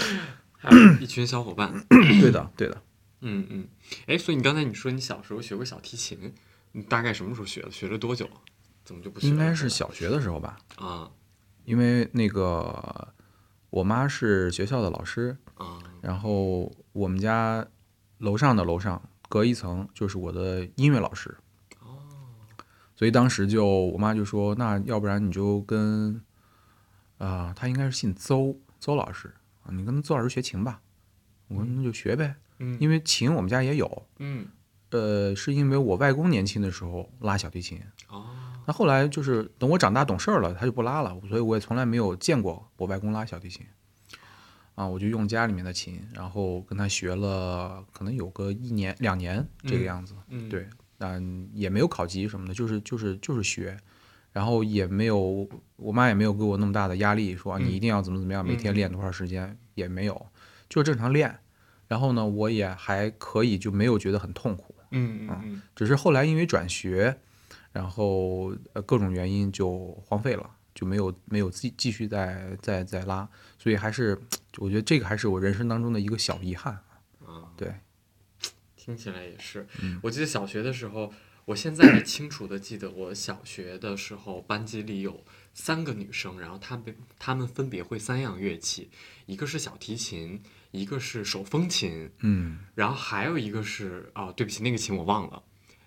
[1.00, 1.72] 一群小伙伴。
[2.20, 2.82] 对的，对的。
[3.20, 3.68] 嗯嗯，
[4.06, 6.34] 哎，所以你刚才你说你小时候学过小提琴，
[6.72, 7.70] 你大概什么时候学的？
[7.70, 8.28] 学了多久？
[8.84, 9.32] 怎么就不学了？
[9.32, 11.10] 应该是小学的时候吧，啊
[11.64, 13.08] 因为那个
[13.68, 17.66] 我妈是学校的老师，啊然后我们家
[18.18, 21.36] 楼上的楼上隔一层就是我的音乐老师。
[22.98, 26.20] 所以当时就我妈就说，那要不然你就跟，
[27.18, 29.32] 啊、他应该是姓邹，邹老师
[29.62, 30.80] 啊，你跟邹老师学琴吧。
[31.46, 34.48] 我说那就学呗，嗯因为琴我们家也有，嗯
[34.90, 38.26] 呃，是因为我外公年轻的时候拉小提琴，哦
[38.66, 43.64] 那后来就是等我长大懂事儿了，他就不拉了，所以我也从来没有见过我外公拉小提琴。
[44.74, 50.14] 啊，我就用家里面的琴，然后跟他学了，可能有个一年两年这个嗯样子。
[50.28, 53.76] 嗯对，嗯，也没有考级什么的，就是就是就是学，
[54.32, 60.26] 然后也没有，我妈也没有给我那么大的压力，说、你一定要怎么怎么样，每天嗯练多少时间，也没有，
[60.68, 61.38] 就正常练。
[61.86, 64.74] 然后呢，我也还可以，就没有觉得很痛苦。
[64.90, 67.18] 嗯嗯嗯只是后来因为转学，
[67.72, 74.18] 然后呃各种原因就荒废了，就没有没有继继续再再再拉，所以还是
[74.56, 76.78] 我觉得这个还是我人生当中的一个小遗憾。
[78.88, 79.66] 听起来也是。
[79.82, 81.12] 嗯我记得小学的时候，
[81.44, 85.22] 我现在还清楚的记得，我小学的时候班级里有
[85.52, 88.88] 三个女生，然后她们她们分别会三样乐器，
[89.26, 95.42] 一个是小提琴，一个是手风琴，嗯然后还有一个是哦，对不起，那个琴我忘了，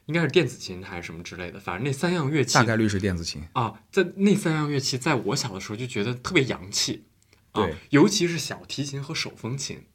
[0.06, 3.44] 应该是电子琴还是什么之类的，反正那三样乐器大概率是电子琴。
[3.54, 7.06] 啊，在那三样乐器，在我小的时候就觉得特别洋气，
[7.54, 9.86] 啊对，尤其是小提琴和手风琴，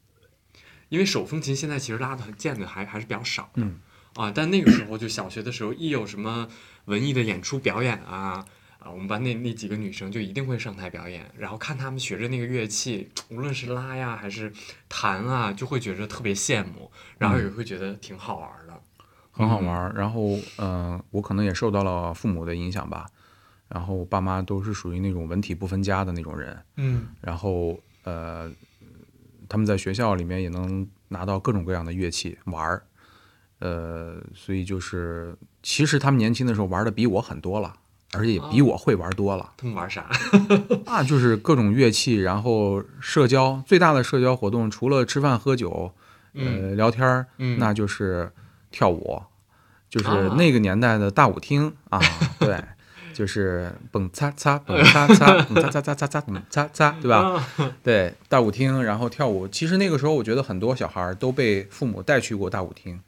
[0.88, 3.81] 因为手风琴现在其实拉的见的还还是比较少的，嗯
[4.14, 6.49] 啊，但那个时候就小学的时候，一有什么
[6.87, 8.44] 文艺的演出表演啊。
[8.79, 14.53] 啊，我们班那那几个女生就一定会上台表演，然后看她们学着那个乐器，无论是拉呀还是
[14.88, 18.81] 弹啊，就会觉着特别羡慕，然后也会觉得挺好玩的。
[19.33, 19.92] 很好玩。
[19.94, 23.07] 然后，嗯、我可能也受到了父母的影响吧。
[23.68, 26.57] 然后，爸妈都是属于那种文体不分家的那种人。
[26.77, 28.49] 嗯然后，呃，
[29.49, 32.83] 他们在学校里面也能拿到各种各样的乐器玩儿。
[33.59, 37.73] 呃，所以就是，其实他们年轻的时候玩的比我很多了，
[38.13, 39.51] 而且也比我会玩多了。
[39.57, 40.11] 他们玩啥？
[40.85, 45.91] 那就是各种乐器，然后社交最大的社交活动，除了吃饭喝酒，
[46.35, 48.31] 呃，聊天儿，嗯那就是
[48.71, 49.23] 跳舞，
[49.89, 51.99] 就是啊那个年代的大舞厅啊，
[52.39, 52.63] 对，
[53.16, 57.33] 就是蹦擦擦蹦擦擦蹦擦擦擦擦擦蹦擦擦，对吧？
[57.57, 59.48] 啊对，大舞厅，然后跳舞。
[59.48, 63.00] 其实那个时候，我觉得很多小孩儿都被父母带去过大舞厅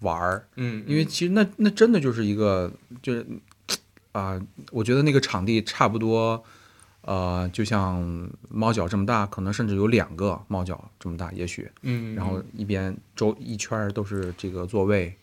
[0.00, 3.24] 玩儿，嗯，因为其实那那真的就是一个，就是
[4.10, 4.36] 啊、
[4.72, 6.42] 我觉得那个场地差不多，
[7.02, 11.70] 呃，就像猫脚这么大，可能甚至有两个猫脚这么大，也许。
[11.82, 15.16] 嗯，然后一边周一圈儿都是这个座位，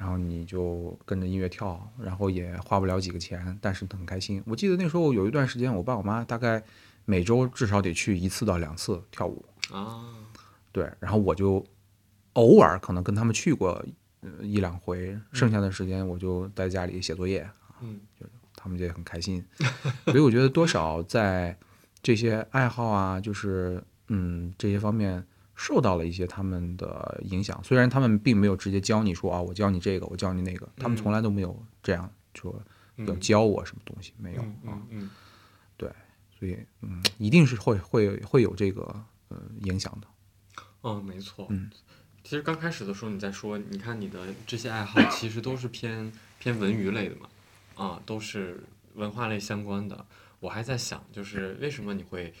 [0.00, 4.42] 然后你就跟着音乐跳，然后也花不了几个钱，但是很开心。
[4.46, 6.62] 我记得那时候有一段时间，我爸我妈大概
[7.04, 10.00] 每周至少得去一次到两次跳舞，啊，
[10.72, 11.62] 对，然后我就
[12.32, 13.84] 偶尔可能跟他们去过
[14.22, 17.46] 呃一两回，剩下的时间我就在家里写作业，
[17.82, 18.00] 嗯
[18.56, 19.44] 他们也很开心。
[20.06, 21.54] 所以我觉得多少在
[22.02, 25.22] 这些爱好啊，就是嗯这些方面
[25.60, 27.62] 受到了一些他们的影响。
[27.62, 32.50] 虽然他们并没有直接教你说啊，我教你这个，我教你那个，他们嗯从来都没有这样说
[32.96, 35.10] 要嗯教我什么东西，没有嗯啊。
[35.76, 35.92] 对，
[36.38, 38.82] 所以嗯，一定是会会会有这个
[39.28, 40.06] 呃影响的。
[40.82, 41.46] 嗯，没错。
[41.50, 41.70] 嗯，
[42.24, 47.28] 其实刚开始的时候你在说，你看你的这些爱好其实都是偏偏文娱类的嘛，
[47.74, 50.06] 啊，都是文化类相关的。
[50.40, 52.32] 我还在想，就是为什么你会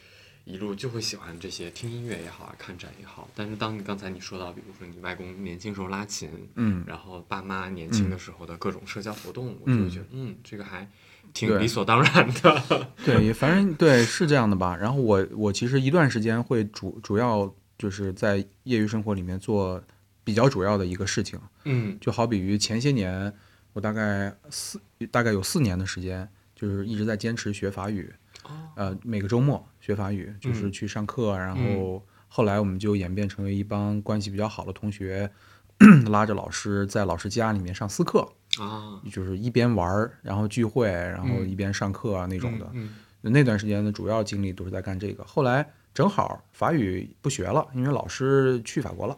[0.50, 3.28] 一路就会喜欢这些听音乐也好啊，看展也好。
[3.34, 10.88] 但是当你刚才你说到，比如说你外公年轻时候拉琴，嗯，然后爸妈年轻的时候的各种社交活动，我就会觉得，嗯，这个还
[11.32, 12.88] 挺理所当然的。
[13.04, 14.76] 对，也反正对是这样的吧。
[14.76, 19.82] 然后我我其实一段时间会主主要就是在业余生活里面做
[20.24, 23.32] 比较主要的一个事情，嗯就好比于前些年
[23.72, 24.80] 我大概四
[25.12, 28.12] 大概有四年的时间，就是一直在坚持学法语，
[28.44, 35.30] 哦呃，每个周末学法语，就是嗯去上课，然后后来我们就演变成为一帮关系比较好的同学，
[36.10, 38.20] 拉着老师在老师家里面上私课，
[38.58, 42.68] 啊，就是一边玩儿，然后聚会，然后嗯一边上课啊那种的。
[42.74, 45.22] 嗯那段时间的主要精力都是在干这个。
[45.24, 49.14] 后来正好法语不学了，因为老师去法国了，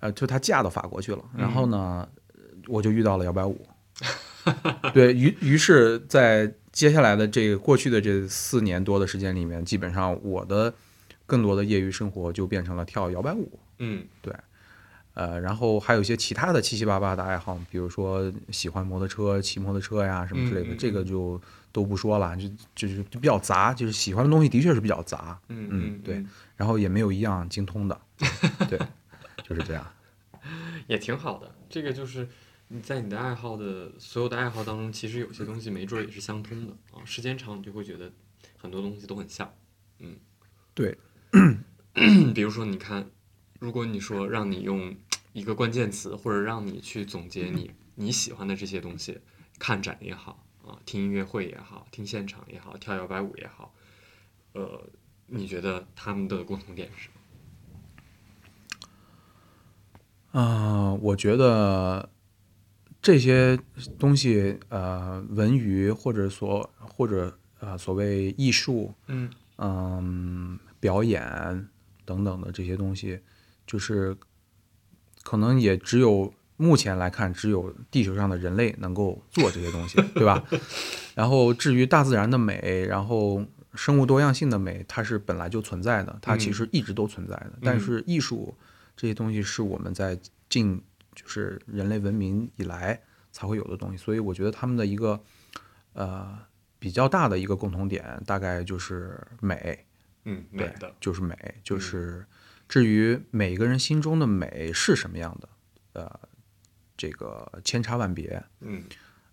[0.00, 1.22] 呃，就她嫁到法国去了。
[1.36, 2.08] 然后呢，
[2.66, 3.64] 我就遇到了摇摆舞。
[4.94, 10.72] 对于，于是，在接下来的这个过去的这四年多的时间里面，基本上我的
[11.26, 13.58] 更多的业余生活就变成了跳摇摆舞。
[13.78, 14.34] 嗯对
[15.14, 21.38] 呃，然后还有一些其他的七七八八的爱好，比如说喜欢摩托车、骑摩托车呀什么之类的，嗯嗯这个就
[21.72, 26.24] 都不说了，就就是就比较杂，就是喜欢的东西的确是比较杂，嗯嗯对
[26.56, 28.00] 然后也没有一样精通的，
[28.70, 28.78] 对，
[29.42, 29.84] 就是这样。
[30.86, 31.50] 也挺好的。
[31.68, 32.26] 这个就是
[32.72, 37.04] 你在你的爱好的所有的爱好当中，其实有些东西没准儿也是相通的啊。
[37.04, 38.12] 时间长，你就会觉得
[38.56, 39.52] 很多东西都很像。
[39.98, 40.16] 嗯，
[40.72, 40.96] 对，
[42.32, 43.10] 比如说，你看，
[43.58, 44.96] 如果你说让你用
[45.32, 49.18] 一个关键词，或者让你去总结你你喜欢的这些东西，
[49.58, 53.74] 看展也好啊，听音乐会也好，听现场也好，跳摇摆舞也好，
[54.52, 54.88] 呃，
[55.26, 57.10] 你觉得他们的共同点是什
[60.32, 60.40] 么？
[60.40, 62.08] 啊、我觉得
[63.02, 63.58] 这些
[63.98, 71.68] 东西，呃，文娱或者所或者呃所谓艺术，嗯嗯，表演
[72.04, 73.20] 等等的这些东西，
[73.66, 74.16] 就是
[75.22, 80.44] 可能也只有目前来看，只有地球上的人类能够做这些东西， 对吧？
[81.14, 87.52] 然后至于大自然的美，然后生物多样性的美，它是本来就存在的，它其实一直都存在的。
[87.62, 88.54] 但是艺术
[88.94, 90.18] 这些东西是我们在
[90.50, 90.82] 近
[91.14, 95.22] 就是人类文明以来才会有的东西，所以我觉得他们的一个
[95.92, 96.38] 呃
[96.78, 99.86] 比较大的一个共同点，大概就是美。
[100.24, 102.26] 嗯，美对的，就是美，就是
[102.68, 105.48] 至于每个人心中的美是什么样的，
[105.94, 106.20] 呃，
[106.94, 108.84] 这个千差万别嗯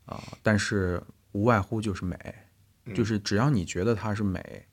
[0.06, 2.18] 啊、但是无外乎就是美，
[2.86, 4.66] 嗯就是只要你觉得它是美，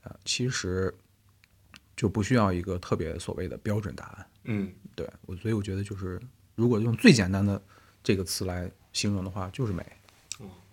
[0.00, 0.94] 呃，其实
[1.94, 4.26] 就不需要一个特别所谓的标准答案。
[4.44, 6.20] 嗯对我，所以我觉得就是
[6.54, 7.60] 如果用最简单的
[8.02, 9.84] 这个词来形容的话，就是美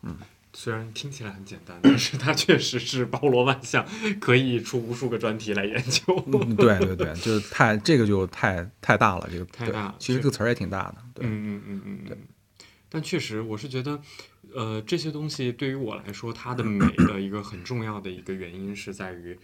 [0.04, 0.18] 嗯。
[0.54, 3.88] 虽然听起来很简单，但是它确实是包罗万象，
[4.20, 6.04] 可以出无数个专题来研究。
[6.28, 11.26] 嗯，对对对，就是太这个就太太大了，这个太大了其实这个词儿也挺大的，对。
[11.26, 12.18] 嗯嗯嗯嗯嗯。
[12.90, 14.02] 但确实，我是觉得，
[14.54, 19.40] 呃，这些东西对于我来说，它的 美的一个很重要的一个原因是在于，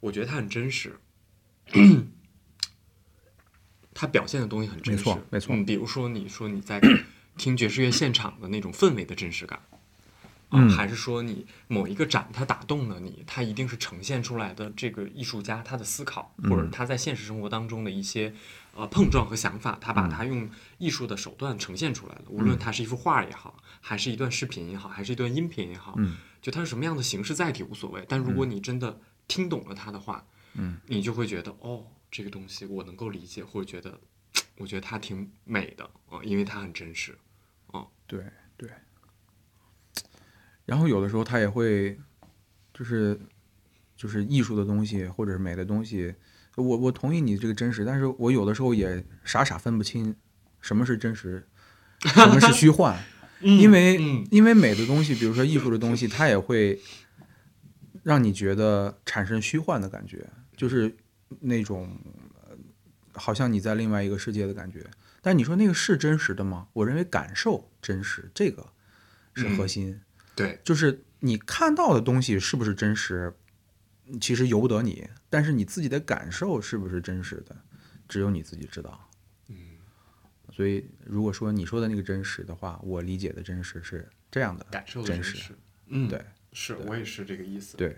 [0.00, 0.96] 我觉得它很真实。
[3.94, 5.56] 它表现的东西很真实，没错没错。
[5.56, 6.80] 嗯，比如说你说你在
[7.36, 9.58] 听爵士乐现场的那种氛围的真实感，
[10.48, 10.70] 啊，嗯。
[10.70, 18.32] 还是说你某一个展它打动了你，它一定是呈现出来的这个艺术家他的思考，或者他在现实生活当中的一些
[18.74, 20.48] 呃碰撞和想法，他把它用
[20.78, 22.22] 艺术的手段呈现出来了。
[22.28, 26.16] 无论它是一幅画也好，还是一段视频也好，还是一段音频也好，嗯。
[26.42, 28.02] 就它是什么样的形式载体无所谓。
[28.08, 28.98] 但如果你真的
[29.28, 30.24] 听懂了它的话，
[30.54, 34.00] 嗯，你就会觉得哦，这个东西我能够理解，或者觉得
[34.56, 37.16] 我觉得它挺美的啊、因为它很真实。
[37.72, 38.24] 嗯对
[38.56, 38.68] 对。
[40.66, 41.98] 然后有的时候它也会，
[42.74, 43.18] 就是
[43.96, 46.14] 就是艺术的东西或者是美的东西，
[46.56, 50.14] 我我同意你这个真实，但是我有的时候也傻傻分不清
[50.60, 51.48] 什么是真实，
[52.00, 53.00] 什么是虚幻，
[53.40, 56.80] 因为、嗯因为美的东西，比如说艺术的东西，它也会
[58.02, 60.96] 让你觉得产生虚幻的感觉，就是
[61.38, 61.96] 那种
[62.34, 62.56] 呃
[63.12, 64.84] 好像你在另外一个世界的感觉。
[65.22, 66.68] 但你说那个是真实的吗？
[66.72, 68.72] 我认为感受真实，这个
[69.34, 70.00] 是核心。
[70.34, 73.34] 对，就是你看到的东西是不是真实，
[74.20, 77.54] 其实由不得你，但是你自己的感受是不是真实的，
[78.08, 79.08] 只有你自己知道。
[79.48, 79.56] 嗯
[80.52, 85.34] 所以如果说你说的那个真实的话，我理解的真实是这样的感受的真实。
[85.34, 85.54] 真实。
[85.88, 87.76] 嗯，对，是我也是这个意思。
[87.76, 87.96] 对，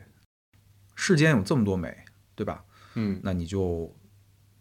[0.96, 2.04] 世间有这么多美，
[2.34, 2.64] 对吧？
[2.94, 3.94] 嗯那你就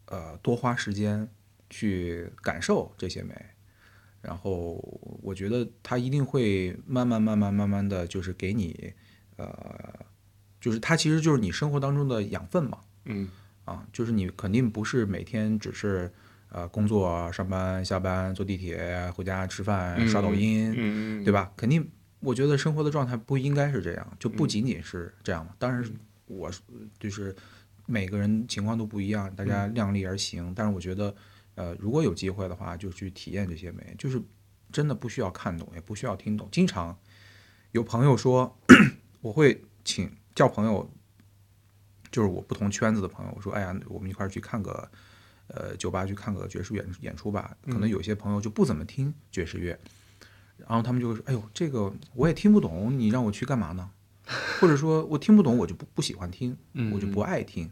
[0.06, 1.28] 呃多花时间
[1.70, 3.34] 去感受这些美，
[4.22, 4.76] 然后
[5.22, 8.94] 我觉得它一定会慢慢慢慢慢慢的就是给你
[9.38, 10.06] 呃，
[10.60, 12.80] 就是它其实就是你生活当中的养分嘛。
[13.06, 13.30] 嗯
[13.66, 16.12] 啊，就是你肯定不是每天只是
[16.50, 21.52] 呃工作、上班、下班、坐地铁、回家吃饭、刷抖音，嗯对吧？
[21.56, 25.56] 肯定，我觉得生活的状态不应该是这样，就嗯不仅仅是这样嘛。
[25.58, 25.84] 当然，
[26.26, 26.52] 我
[27.00, 27.36] 就是
[27.92, 30.54] 每个人情况都不一样，大嗯家量力而行。
[30.56, 31.14] 但是我觉得，
[31.56, 34.22] 呃，如果有机会的话，就去体验这些美，就是
[34.72, 36.48] 真的不需要看懂，也不需要听懂。
[36.52, 36.98] 经常
[37.74, 38.58] 有朋友说，
[39.22, 40.90] 我会请叫朋友，
[42.12, 44.90] 就是我不同圈子的朋友，我说，哎呀，我们一块儿去看个。
[45.54, 49.78] 呃，酒吧去看个爵士演演出吧，可能有些朋友就不怎么听爵士乐，
[50.56, 53.92] 然后他们就会说：“哎呦，这个我也听不懂，你让我去干嘛呢？”
[54.62, 56.58] 或者说我听不懂，我就不不喜欢听，
[56.94, 57.70] 我就不爱听。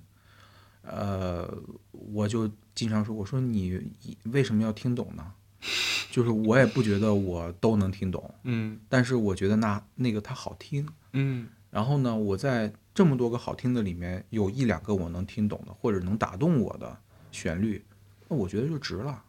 [0.82, 1.48] 呃，
[1.92, 3.92] 我就经常说：“我说你
[4.26, 5.34] 为什么要听懂呢？
[6.10, 10.88] 就是我也不觉得我都能听懂，嗯但是我觉得那那个它好听。
[11.14, 16.98] 嗯然后呢，我在这么多个好听的里面，有一两个我能听懂的，或者能打动我的
[17.32, 17.84] 旋律，
[18.28, 19.24] 那我觉得就值了。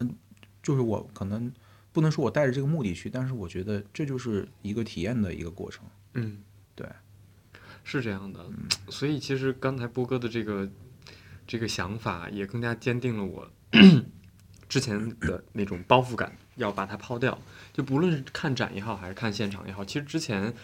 [0.00, 0.14] 嗯，
[0.62, 1.52] 就是我可能
[1.92, 5.84] 不能说我带着这个目的去，但是我觉得这就是一个体验的一个过程。
[6.14, 6.47] 嗯，对，
[7.88, 8.44] 是这样的。
[8.90, 10.68] 所以其实刚才波哥的这个
[11.46, 13.50] 这个想法，也更加坚定了我
[14.68, 17.38] 之前的 那种包袱感，要把它抛掉。
[17.72, 20.54] 就不论是看展也好，还是看现场也好，其实之前。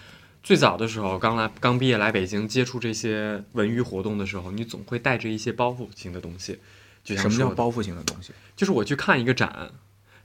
[0.42, 6.58] 最早的时候，刚来刚毕业来北京接触这些文娱活动的时候，你总会带着一些包袱型的东西。
[7.02, 8.34] 就像什么叫包袱型的东西？
[8.54, 9.70] 就是我去看一个展，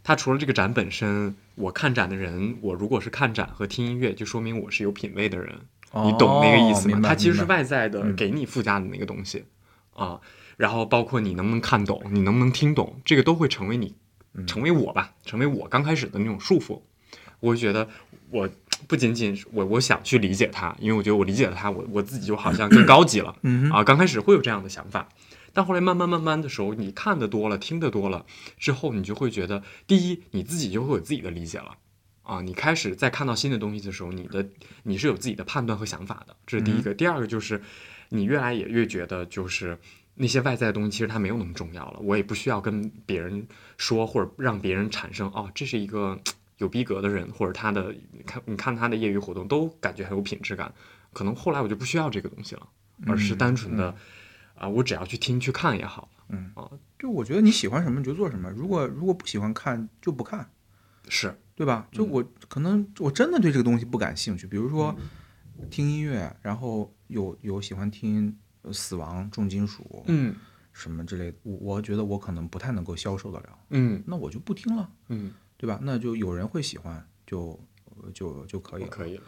[0.03, 5.57] 它除了这个展本身，我看展的人，我如果是看展和听音乐，就说明我是有品位的人，
[6.05, 6.99] 你懂那个意思吗？
[7.03, 9.45] 它其实是外在的嗯给你附加的那个东西、
[9.93, 10.19] 啊，
[10.57, 13.95] 然后包括你能不能看懂，你能不能听懂，这个都会成为你，
[14.33, 16.81] 嗯成为我吧，成为我刚开始的那种束缚。
[17.39, 17.87] 我会觉得
[18.29, 18.49] 我
[18.87, 23.35] 不仅仅是我我想去理解它，因为我觉得我理解了它，我我自己就好像更高级了。
[23.71, 25.07] 啊，刚开始会有这样的想法，
[25.53, 28.25] 但后来慢慢慢慢的时候，你看的多了，听得多了
[28.57, 31.77] 之后，你就会觉得，第一，你自己就会有自己的理解了。
[32.29, 34.47] 啊，你开始在看到新的东西的时候，你的
[34.83, 36.93] 你是有自己的判断和想法的，这是第一个。
[36.93, 37.59] 第二个就是，
[38.09, 39.75] 你越来也越觉得，就是
[40.13, 46.19] 那些外在的东西其实它没有那么重要了，我也不需要跟别人说，或者让别人产生哦，这是一个
[46.57, 50.71] 有逼格的人，或者他的你看你看他的业余活动都感觉很有品质感。
[51.11, 52.67] 可能后来我就不需要这个东西了，
[53.07, 53.95] 而是单纯的
[54.53, 56.07] 啊、我只要去听去看也好。
[56.27, 56.69] 嗯啊，
[56.99, 60.47] 就我觉得你喜欢什么你就做什么，如果如果不喜欢看就不看，
[61.07, 61.85] 是，对吧？
[61.91, 64.95] 就我可能我真的对这个东西不感兴趣，比如说
[65.69, 70.33] 听音乐，然后有有喜欢听呃死亡、重金属，嗯
[70.71, 75.77] 什么之类的，我我觉得我可能不太能够消受得了，嗯那我就不听了，嗯，对吧？
[75.83, 77.59] 那就有人会喜欢，就
[77.97, 79.23] 呃就就可以了，可以了，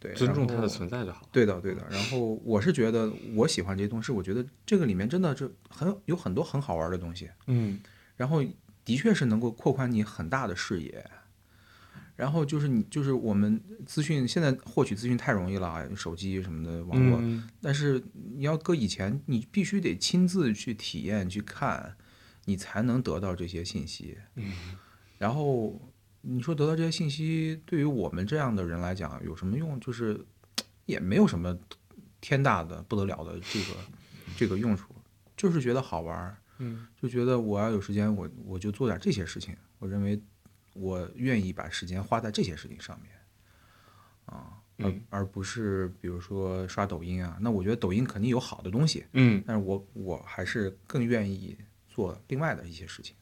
[0.00, 1.28] 对，尊重它的存在就好。
[1.30, 1.86] 对的，对的。
[1.88, 7.78] 然后我是觉得我喜欢这些东西，我觉得这个里面真的是很有很多很好玩的东西，嗯
[8.16, 8.42] 然后
[8.84, 11.08] 的确是能够扩宽你很大的视野。
[12.18, 18.02] 然后就是你就是我们资讯现在获取资讯太容易了，手机什么的网络，嗯但是
[18.34, 21.96] 你要搁以前，你必须得亲自去体验去看，
[22.46, 24.18] 你才能得到这些信息。
[24.34, 24.52] 嗯
[25.16, 25.80] 然后
[26.22, 29.78] 你说得到这些信息，对于我们这样的人来讲有什么用？
[29.78, 30.20] 就是
[30.86, 31.56] 也没有什么
[32.20, 33.76] 天大的不得了的这个
[34.36, 34.92] 这个用处，
[35.36, 39.56] 就是觉得好玩儿，嗯就觉得我要有时间，我我就做点这些事情。
[39.78, 40.20] 我认为
[40.78, 43.12] 我愿意把时间花在这些事情上面，
[44.26, 47.36] 啊，而嗯而不是比如说刷抖音啊。
[47.40, 51.56] 那我觉得抖音肯定有好的东西，嗯但是我我还是更愿意
[51.88, 53.14] 做另外的一些事情。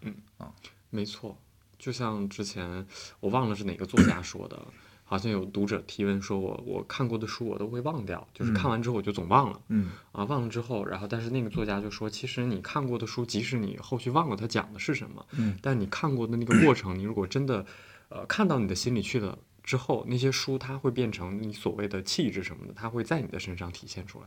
[0.00, 0.52] 嗯啊
[0.90, 1.38] 没错，
[1.78, 2.86] 就像之前
[3.20, 4.66] 我忘了是哪个作家说的，
[5.04, 9.60] 好像有读者提问说我我看过的书我都会忘掉，就是看完之后我就总忘了。
[9.68, 17.66] 嗯啊，忘了之后，然后但是那个作家就说，其实你看过的书，即使你后续忘了它讲的是什么，嗯但你看过的那个过程，你如果真的，
[18.08, 24.26] 呃，看到你的心里去了之后，那些书它会变成你所谓的气质什么的，它会在你的身上体现出来。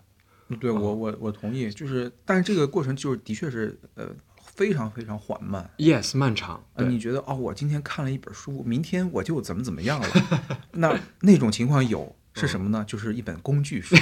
[0.59, 4.09] 对我我我同意，就是但是这个过程就是的确是呃
[4.55, 5.69] 非常非常缓慢。
[5.77, 10.07] Yes，漫长，你觉得哦，我今天看了一本书，明天我就怎么怎么样了？
[10.71, 12.83] 那那种情况有是什么呢？
[12.87, 13.95] 就是一本工具书，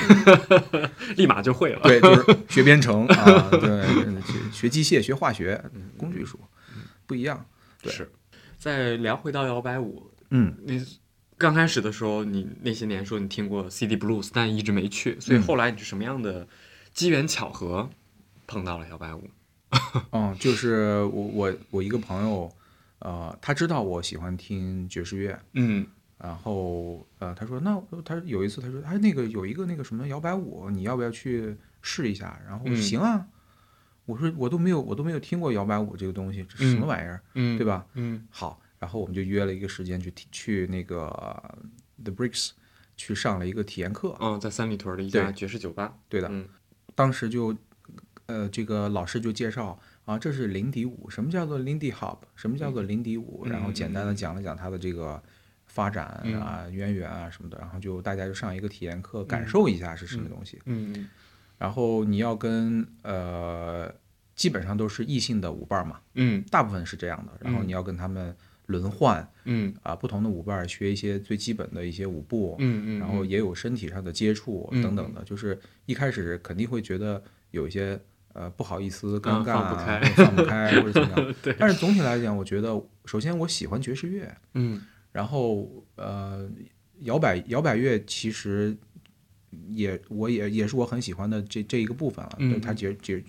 [1.17, 1.81] 立马就会了。
[1.83, 3.83] 对，就是学编程啊，对，
[4.21, 5.63] 学学机械、学化学，
[5.97, 6.39] 工具书
[7.05, 7.45] 不一样。
[7.81, 8.11] 对是。
[8.59, 10.85] 再聊回到摇摆舞，嗯你
[11.37, 16.47] 刚开始的时候，你那些年说你听过 CD Blues，但一直没去，所以后来你是什么样的
[16.93, 17.89] 机缘巧合
[18.47, 19.29] 碰到了摇摆舞？
[20.11, 22.51] 嗯，就是我我我一个朋友，
[22.99, 25.85] 呃，他知道我喜欢听爵士乐，嗯
[26.17, 32.39] 然后呃，他说那他有一次他说哎那个有一个那个什么摇摆舞，你要不要去试一下？
[32.47, 33.25] 然后我说嗯行啊，
[34.05, 37.65] 我说我都没有我都没有听过摇摆舞这个东西，这是什么嗯玩意儿，嗯，对？
[37.65, 37.85] 吧？
[37.95, 41.01] 嗯好，然后我们就约了一个时间去去那个
[42.03, 42.51] The Bricks
[42.95, 45.93] 去上了一个体验课，嗯，在三里屯的一家爵士酒吧。
[46.07, 46.47] 对的，嗯
[46.95, 47.53] 当时就
[48.33, 55.21] 呃这个老师就介绍啊，这是林迪舞，什么叫做 Lindy Hop，什么叫做林迪舞，嗯然后简单的嗯讲了讲它的这个
[55.67, 60.59] 发展啊、渊源啊什么的，然后就大家就上一个体验课，感受一下是什么东西。
[60.65, 61.07] 嗯
[61.59, 63.93] 然后你要跟呃
[64.35, 66.43] 基本上都是异性的舞伴儿嘛，嗯。
[66.49, 67.67] 大部分是这样的，然后嗯。
[67.67, 69.73] 你要跟他们轮换嗯。
[69.83, 77.97] 啊，不同的舞伴儿学一些最基本的一些舞步，嗯嗯，然后也有身体上的接触嗯等等的，就是一开始肯定会觉得有一些
[78.33, 81.35] 呃不好意思、尴嗯尬、放不开放不开或者怎么样。
[81.41, 82.69] 对，但是总体来讲，我觉得
[83.05, 84.81] 首先我喜欢爵士乐，嗯
[85.11, 86.49] 然后呃
[87.01, 88.75] 摇摆摇摆乐其实
[89.69, 93.23] 也我也也是我很喜欢的这这一个部分了，嗯对它解解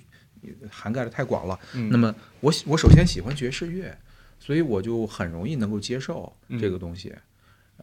[0.71, 1.59] 涵盖的太广了。
[1.75, 3.97] 嗯，那么我我首先喜欢爵士乐，
[4.39, 7.15] 所以我就很容易能够接受嗯这个东西，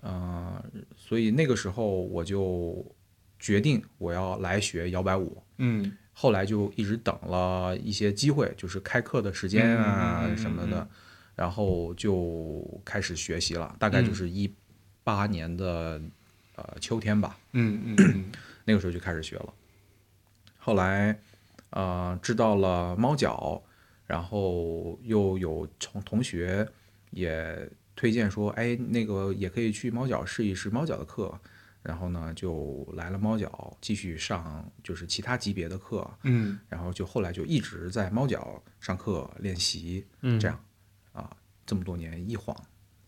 [0.01, 0.63] 呃，
[0.95, 2.83] 所以那个时候我就
[3.39, 5.43] 决定我要来学摇摆舞。
[5.57, 5.91] 嗯
[6.21, 10.87] 后来就一直等了一些机会，就是开课的时间啊什么的嗯，
[11.35, 14.53] 然后就开始学习了，大概就是一
[15.03, 15.99] 八年的
[16.55, 18.31] 呃秋天吧，嗯嗯嗯
[18.65, 19.51] 那个时候就开始学了。
[20.59, 21.19] 后来，
[21.71, 23.59] 呃，知道了猫脚，
[24.05, 26.69] 然后又有同同学
[27.09, 31.33] 也推荐说，哎，那个也可以去猫脚试一试猫脚的课。
[31.83, 40.63] 然后呢，就来了猫脚，继续上就是其他级别的课，嗯然后就后来就一直在猫脚上课练习，嗯，这样
[41.11, 41.29] 啊，
[41.65, 42.55] 这么多年一晃，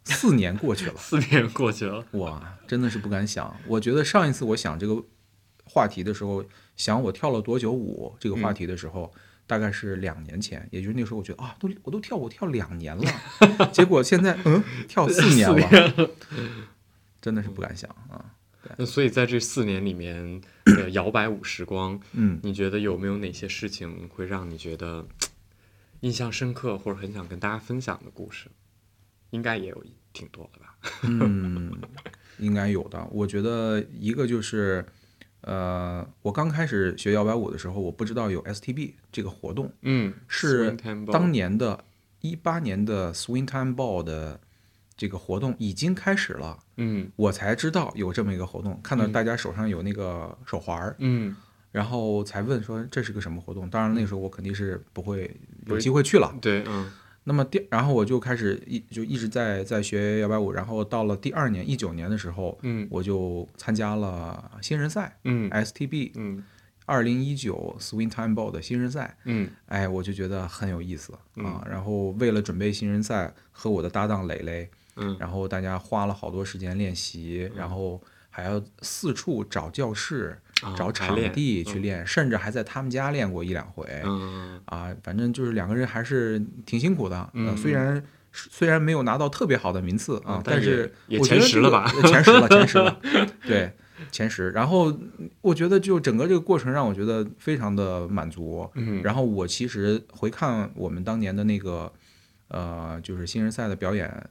[0.05, 0.95] 四年过去了。
[0.97, 2.03] 四年过去了。
[2.13, 3.55] 哇，真的是不敢想。
[3.67, 5.03] 我觉得上一次我想这个
[5.65, 6.43] 话题的时候，
[6.75, 9.13] 想我跳了多久舞这个话题的时候，
[9.45, 13.03] 大概是两年前，也就是那个时候，我觉得啊，都我都跳舞跳两年了，
[13.71, 16.09] 结果现在嗯跳四年了，
[17.21, 18.33] 真的是不敢想啊。
[18.77, 25.05] 那所以在这四年里面的 摇摆舞时光，嗯，你觉得有没有哪些事情会让你觉得
[26.01, 28.47] 印象深刻，或者很想跟大家分享的故事？
[29.31, 30.77] 应该也有挺多的吧？
[31.03, 31.71] 嗯，
[32.37, 33.07] 应该有的。
[33.11, 34.85] 我觉得一个就是，
[35.41, 40.77] 呃，我刚开始学摇摆舞的时候，我不知道有 STB 这个活动，嗯，是
[41.11, 41.83] 当年的
[42.21, 44.39] 一八年的 Swing Time Ball 的
[45.03, 51.35] 这个活动已经开始了，嗯我才知道有这么一个活动，看到嗯大家手上有那个手环儿，嗯
[51.73, 53.69] 然后才问说这是个什么活动。
[53.69, 55.29] 当然那时候我肯定是不会
[55.65, 56.33] 有机会去了。
[56.39, 56.89] 对，嗯
[57.25, 66.41] 那么第，然后我就开始一就一直在在学摇摆舞，然后到了第二年一九年的时候，嗯我就参加了新人赛嗯 STB 嗯
[66.85, 69.17] 二零一九 Swing Time Ball 的新人赛。
[69.23, 71.65] 嗯哎，我就觉得很有意思嗯啊。
[71.67, 83.85] 然后为了准备新人赛，和我的搭档磊磊，嗯然后大家花了好多时间练习，然后还要四处找教室、啊找场地去练，甚至还在他们家练过一两回。
[84.05, 87.17] 嗯啊，反正就是两个人还是挺辛苦的。
[87.17, 93.01] 呃嗯虽然虽然没有拿到特别好的名次啊，嗯但是也前十了吧呃前十了，前十了，
[93.45, 93.73] 对，
[94.09, 94.51] 前十。
[94.51, 94.97] 然后
[95.41, 98.69] 我觉得就整个这个过程让我觉得非常的满足。
[98.75, 101.91] 嗯，然后我其实回看我们当年的那个
[102.47, 104.29] 呃，就是新人赛的表演，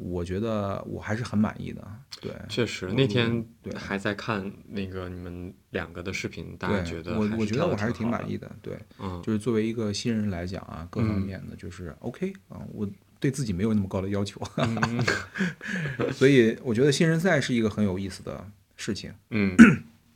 [0.00, 1.86] 我觉得我还是很满意的。
[2.20, 8.50] 对，确实那天对还在看那个你们两个的视频，大家觉，得我我觉得我还是挺满意的。
[8.62, 12.88] 对，嗯就是作为一个新人来讲啊，各方嗯面的就是 OK 啊，我
[13.18, 15.04] 对自己没有那么高的要求，嗯
[16.12, 18.46] 所以我觉得新人赛是一个很有意思的
[18.76, 19.12] 事情。
[19.30, 19.54] 嗯，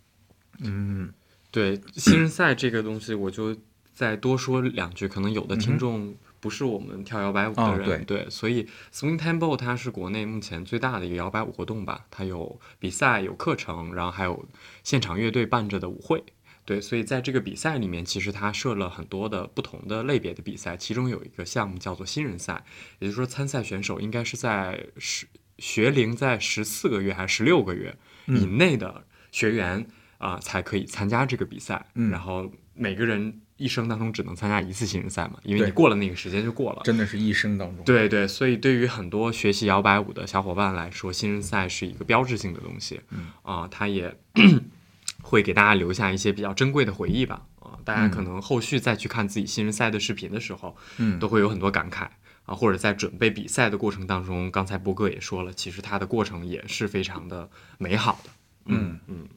[0.60, 1.12] 嗯
[1.50, 3.56] 对新人赛这个东西，我就
[3.92, 5.06] 再多说两句。
[5.06, 6.14] 可能有的听众
[6.44, 12.04] 不是我们跳摇摆舞的哦人，对所以 Swing Tempo 它是国内目前最大的一个摇摆舞活动吧。
[12.10, 14.46] 它有比赛，有课程，然后还有
[14.82, 16.22] 现场乐队伴着的舞会。
[16.66, 22.62] 对，所以在这个比赛里面，其实它设了很多的不同的类别的比赛，其中有一个项目叫做新人赛，
[22.98, 25.26] 也就是说参赛选手应该是在十
[25.58, 29.86] 学龄在十四个月还是十六个月以内的学员
[30.18, 31.86] 啊、才可以参加这个比赛。
[31.94, 36.82] 嗯然后每个人一生当中只能参加一次新人赛嘛，因为你过了那个时间就过了。
[36.84, 37.84] 真的是一生当中。
[37.84, 43.00] 对对，所以对于很多学习摇摆舞的小伙伴来说，新人赛是一个标志性的东西。
[43.10, 44.16] 嗯啊、它也
[45.22, 47.46] 会给大家留下一些比较珍贵的回忆吧。
[47.60, 52.08] 啊、大家可能后续再去看自己新人赛的视频的时候，嗯都会有很多感慨
[52.44, 57.48] 啊，或者在准备比赛的过程当中，刚才波哥也说了，其实它的过程也是非常的
[57.78, 58.30] 美好的。
[58.66, 59.28] 嗯嗯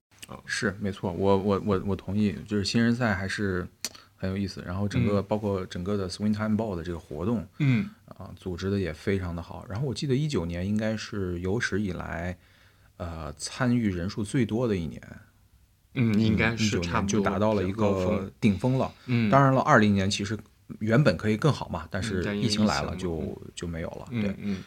[0.45, 3.65] 是没错，我我我我同意，就是新人赛还是
[4.17, 4.61] 很有意思。
[4.65, 9.65] 然后整个、包括整个的 Swing Time Ball 的这个活动嗯啊，组织的也非常的好。
[9.69, 12.37] 然后我记得一九年应该是有史以来，
[12.97, 15.01] 呃，参与人数最多的一年，
[15.93, 18.31] 嗯，应该是差不多就达到了一个。
[18.41, 18.91] 顶峰了。
[19.05, 20.37] 嗯，当然了，二零年其实
[20.79, 24.07] 原本可以更好嘛，但是疫情来了就就没有了。
[24.11, 24.63] 对嗯，嗯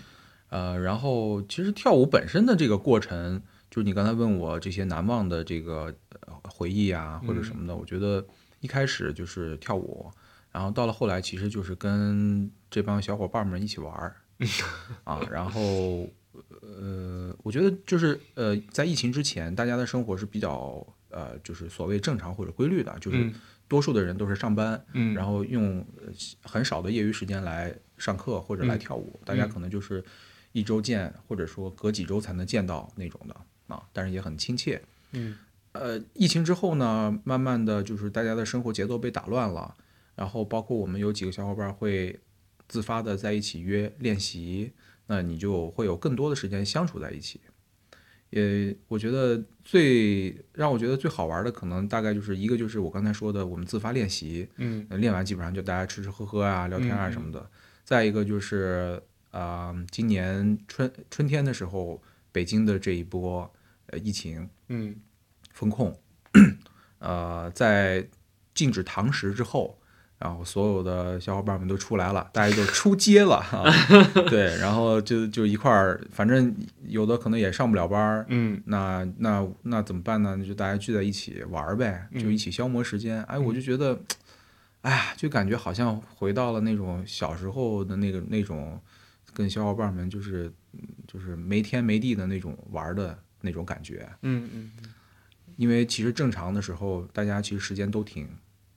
[0.48, 3.40] 呃，然后其实跳舞本身的这个过程，
[3.70, 5.94] 就是你刚才问我这些难忘的这个
[6.26, 8.24] 呃回忆啊，或者什么的，我觉得
[8.60, 10.10] 一开始就是跳舞，
[10.52, 14.16] 然后到了后来，其实就是跟这帮小伙伴们一起玩儿
[15.04, 16.08] 啊，然后
[16.62, 23.34] 呃，我觉得就是呃，在疫情之前，大家的生活是比较呃，就是所谓正常或者规律的，就是嗯
[23.68, 30.02] 多数的人都是上班，嗯，然后用呃很少的业余时间来上课或者来嗯跳舞，大家嗯可能就是
[30.52, 33.36] 一周见，或者说隔几周才能见到那种的
[33.74, 34.82] 啊，但是也很亲切。
[35.12, 35.36] 嗯
[35.72, 39.76] 呃，疫情之后呢，慢慢的就是大家的生活节奏被打乱了，
[40.16, 42.18] 然后包括我们有几个小伙伴会
[42.68, 44.72] 自发的在一起约练习，
[45.06, 47.40] 那你就会有更多的时间相处在一起。
[48.30, 57.50] 也，我觉得最让我觉得最好玩的，可能大概就是一个就是我刚才说的，我们自发练习，嗯呃练完基本上就大家吃吃喝喝啊、聊天啊嗯什么的。
[57.84, 59.02] 再一个就是
[59.32, 62.00] 啊、今年春春天的时候，
[62.30, 63.52] 北京的这一波
[63.86, 64.94] 呃疫情嗯
[65.52, 65.96] 风控，
[66.98, 68.06] 呃，在
[68.54, 69.78] 禁止堂食之后，
[70.18, 73.64] 然后所有的小伙伴们都出来了，大家就出街了啊。
[74.28, 76.54] 对，然后就就一块儿，反正
[76.86, 80.38] 有的可能也上不了班儿，嗯那那那怎么办呢？
[80.44, 83.22] 就大家聚在一起玩儿呗，就一起消磨时间。
[83.24, 83.98] 哎，我就觉得，
[84.82, 88.78] 哎呀，就感觉好像回到了那种小时候的那个那种，
[89.32, 94.06] 跟小伙伴们就是嗯就是没天没地的那种玩儿的那种感觉。
[94.22, 94.70] 嗯嗯
[95.60, 98.26] 因为其实正常的时候，大家其实时间都挺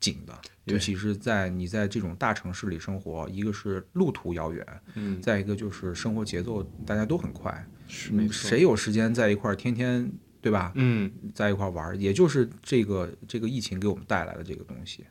[0.01, 8.49] 紧的，尤其是在你在这种大城市里生活，一个是路途遥远，嗯，再一个就是生活节奏大家都很快，嗯是没错。
[8.49, 10.11] 谁有时间在一块儿天天
[10.41, 10.73] 对吧？
[10.75, 11.09] 嗯。
[11.33, 15.05] 在一块儿玩儿，也就是这个这个疫情给我们带来的这个东西，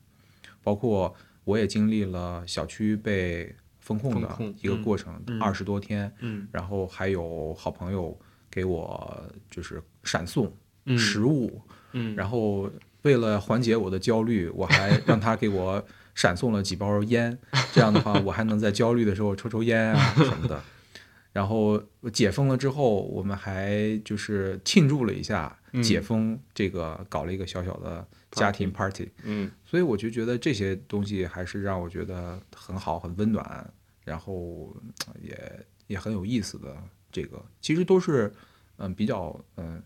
[0.62, 1.14] 包括
[1.44, 4.28] 我也经历了小区被封控的
[4.60, 5.40] 一个嗯过程，嗯。
[5.40, 6.46] 二十多天，嗯。
[6.52, 8.14] 然后还有好朋友
[8.50, 10.52] 给我就是闪送嗯
[10.96, 11.62] 食物，
[11.92, 12.70] 嗯，然后
[13.02, 17.36] 为了缓解我的焦虑，我还让他给我闪送了几包烟，
[17.72, 20.62] 这样的话我还能在焦虑的时候抽抽烟啊什么的。
[21.32, 25.82] 然后解封了之后，我们还就是庆祝了一下嗯。
[25.82, 29.50] 解封，这个搞了一个小小的家庭 party，嗯。
[29.64, 33.72] 所以我就觉得这些东西还是让我觉得很好、很温暖，
[34.04, 34.76] 然后
[35.06, 36.76] 呃也也很有意思的。
[37.10, 37.42] 这个。
[37.62, 38.30] 其实都是
[38.76, 39.82] 嗯比较嗯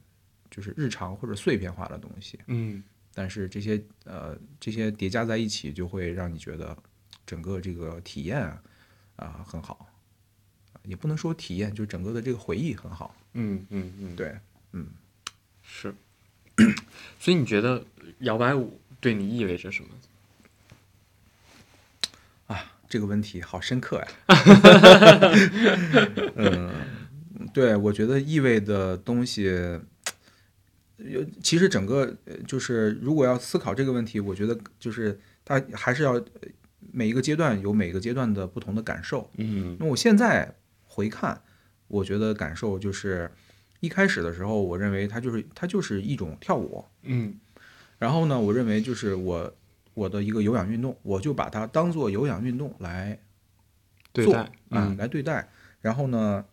[0.57, 2.82] 就是日常或者碎片化的东西，嗯
[3.12, 6.74] 但是这些呃这些叠加在一起，就会让你觉得
[7.26, 8.62] 整个这个体验啊、
[9.16, 9.86] 啊很好，
[10.82, 13.14] 也不能说体验，就整个的这个回忆很好。
[13.34, 14.34] 嗯嗯嗯，对，
[14.72, 14.88] 嗯
[15.62, 15.94] 是。
[17.18, 17.84] 所以你觉得
[18.20, 19.90] 摇摆舞对你意味着什么？
[22.88, 24.07] 这个问题好深刻呀。
[26.36, 26.70] 嗯，
[27.52, 29.50] 对，我觉得意味的东西，
[30.99, 36.24] 有其实整个呃就是如果要思考这个问题，我觉得就是它还是要呃
[36.92, 39.30] 每一个阶段有每个阶段的不同的感受。
[39.36, 41.42] 嗯那我现在回看，
[41.88, 43.30] 我觉得感受就是
[43.80, 47.38] 一开始的时候，我认为它就是它就是一种跳舞，嗯
[47.99, 49.55] 然后呢，我认为就是我
[49.94, 53.18] 我的一个有氧运动，我就把它当做有氧运动来
[54.12, 55.49] 做对待啊、嗯来对待。
[55.80, 56.44] 然后呢，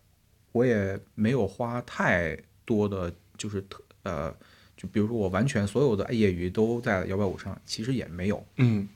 [0.52, 4.34] 我也没有花太多的，就是特呃，
[4.76, 8.88] 就比如说我完全所有的业余都在摇摆舞上，其实也没有，嗯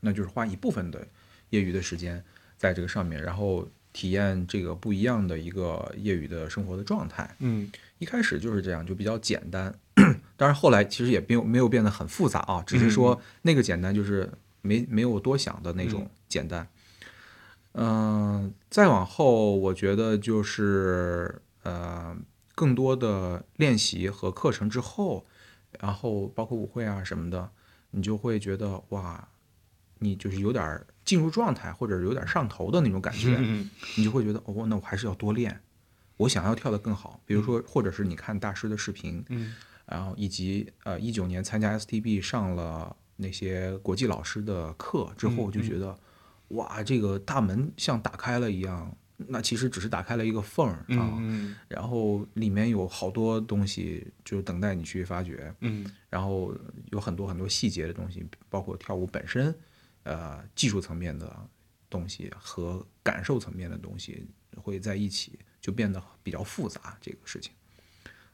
[0.00, 1.06] 那就是花一部分的
[1.50, 2.24] 业余的时间
[2.56, 7.36] 在这个上面，然后体验这个不一样的一个业余的生活的状态。
[7.38, 9.72] 嗯一开始就是这样，就比较简单。
[10.36, 14.30] 当然后来其实也没有没有变得很复杂啊，只是说那个简单就是
[14.60, 16.66] 没没有多想的那种简单。
[17.72, 22.16] 嗯、再往后我觉得就是呃
[22.54, 25.26] 更多的练习和课程之后，
[25.80, 27.50] 然后包括舞会啊什么的，
[27.90, 29.28] 你就会觉得哇，
[29.98, 35.60] 你就是有点儿进入状态，或者有点上头的那种感觉，嗯你就会觉得哦，那我还是要多练，
[36.16, 37.20] 我想要跳得更好。
[37.26, 39.54] 比如说，或者是你看大师的视频，嗯
[39.86, 45.98] 然后以及呃一九年参加 STB 上了那些国际老师的课之后，嗯就觉得、
[46.48, 48.96] 哇，这个大门像打开了一样。
[49.16, 51.54] 那其实只是打开了一个缝儿啊，嗯。
[51.68, 55.88] 然后里面有好多东西就等待你去发掘，嗯。
[56.10, 56.54] 然后
[56.90, 59.54] 有很多很多细节的东西，包括跳舞本身，
[60.02, 61.48] 呃，技术层面的
[61.88, 67.52] 东西和感受层面的东西会在一起，就变得比较复杂这个事情。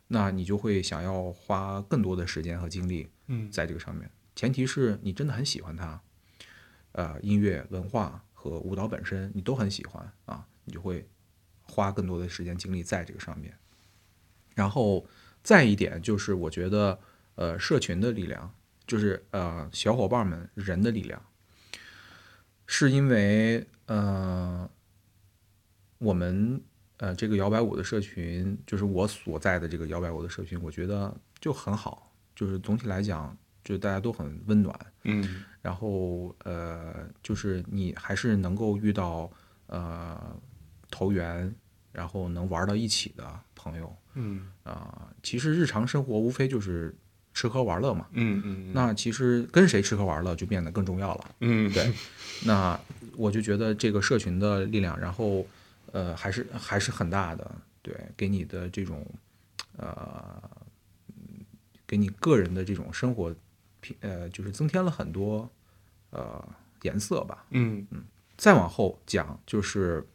[0.09, 3.51] 那你就会想要花更多的时间和精力嗯。
[3.51, 6.01] 在这个上面，前提是你真的很喜欢它，
[6.93, 11.05] 呃，音乐、文化和舞蹈本身你都很喜欢啊，你就会
[11.63, 13.53] 花更多的时间精力在这个上面。
[14.55, 15.05] 然后
[15.43, 16.97] 再一点就是，我觉得
[17.35, 18.55] 呃，社群的力量，
[18.87, 21.21] 就是呃，小伙伴们人的力量，
[22.69, 24.71] 是因为呃，
[25.99, 26.63] 我们
[26.99, 35.45] 呃这个摇摆舞的社群，就是我所在的这个摇摆舞的社群，我觉得就很好，就是总体来讲，就是大家都很温暖，嗯。
[35.63, 39.31] 然后呃，就是你还是能够遇到
[39.67, 40.41] 呃
[40.91, 41.55] 投缘，
[41.93, 43.97] 然后能玩到一起的朋友。
[44.15, 44.51] 嗯。
[44.65, 46.95] 啊、其实日常生活无非就是
[47.33, 48.07] 吃喝玩乐嘛。
[48.13, 51.35] 嗯嗯那其实跟谁吃喝玩乐就变得更重要了。
[51.41, 51.73] 嗯。
[51.73, 51.93] 对，
[52.45, 52.79] 那
[53.17, 55.47] 我就觉得这个社群的力量，然后
[55.93, 57.51] 呃还是还是很大的，
[57.83, 59.07] 对，给你的这种
[59.77, 60.43] 呃，
[61.09, 61.45] 嗯
[61.87, 63.35] 给你个人的这种生活
[63.81, 65.49] 品呃，就是增添了很多
[66.11, 66.45] 呃
[66.83, 67.45] 颜色吧。
[67.51, 67.87] 嗯。
[67.91, 68.03] 嗯。
[68.37, 70.07] 再往后讲，就是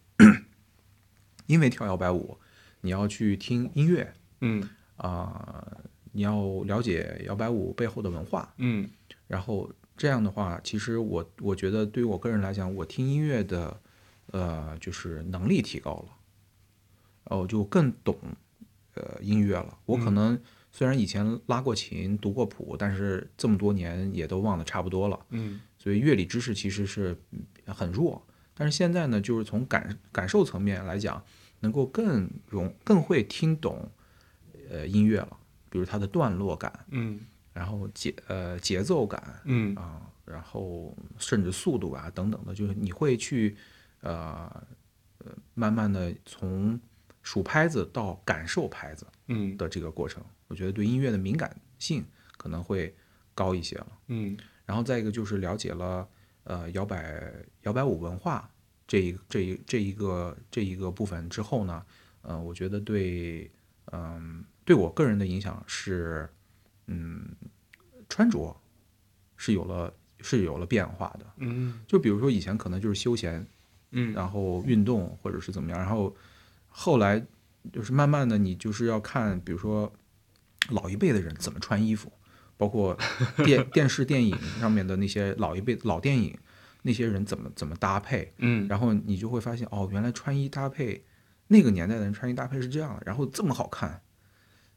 [1.48, 2.38] 因为跳摇摆舞，
[2.82, 4.68] 你要去听音乐嗯
[4.98, 5.78] 啊、
[6.14, 8.90] 你要了解摇摆舞背后的文化，嗯
[9.28, 13.80] 然后这样的话，其实我我觉得对于我个人来讲，我听音乐的
[14.32, 16.18] 呃就是能力提高了，
[17.30, 18.18] 然后就更懂
[18.94, 19.78] 呃音乐了。
[19.86, 20.40] 我可能
[20.72, 28.26] 虽然以前拉过琴、读过谱，但是这么多年也都忘得差不多了，嗯所以乐理知识其实是嗯很弱。
[28.56, 31.22] 但是现在呢，就是从感感受层面来讲，
[31.60, 33.92] 能够更容更会听懂
[34.70, 35.38] 呃音乐了，
[35.70, 37.20] 比如它的段落感，嗯。
[37.54, 39.76] 然后节呃节奏感，嗯。
[39.76, 43.56] 啊，然后甚至速度啊等等的，就是你会去
[44.02, 44.50] 呃
[45.20, 46.80] 呃慢慢的从
[47.22, 49.56] 数拍子到感受拍子嗯。
[49.58, 52.06] 的这个过程，我觉得对音乐的敏感性
[52.38, 52.96] 可能会
[53.34, 53.88] 高一些了。
[54.08, 54.38] 嗯。
[54.66, 56.08] 然后再一个就是了解了
[56.46, 57.32] 呃摇摆
[57.62, 58.50] 摇摆舞文化
[58.88, 61.86] 这一这一这一个这一个部分之后呢，
[62.22, 63.52] 呃，我觉得对
[63.92, 66.28] 嗯、对我个人的影响是
[66.88, 67.24] 嗯
[68.10, 68.56] 穿着
[69.38, 71.26] 是有了是有了变化的。
[71.38, 73.46] 嗯就比如说以前可能就是休闲，
[73.92, 76.16] 嗯然后运动或者是怎么样，然后
[76.68, 77.24] 后来
[77.72, 79.92] 就是慢慢的你就是要看，比如说
[80.70, 82.12] 老一辈的人怎么穿衣服，
[82.58, 82.98] 包括
[83.44, 86.38] 电 电视电影上面的那些老一辈老电影，
[86.84, 91.04] 那些人怎么怎么搭配，嗯然后你就会发现哦，原来穿衣搭配
[91.48, 94.02] 那个年代的人穿衣搭配是这样的，然后这么好看，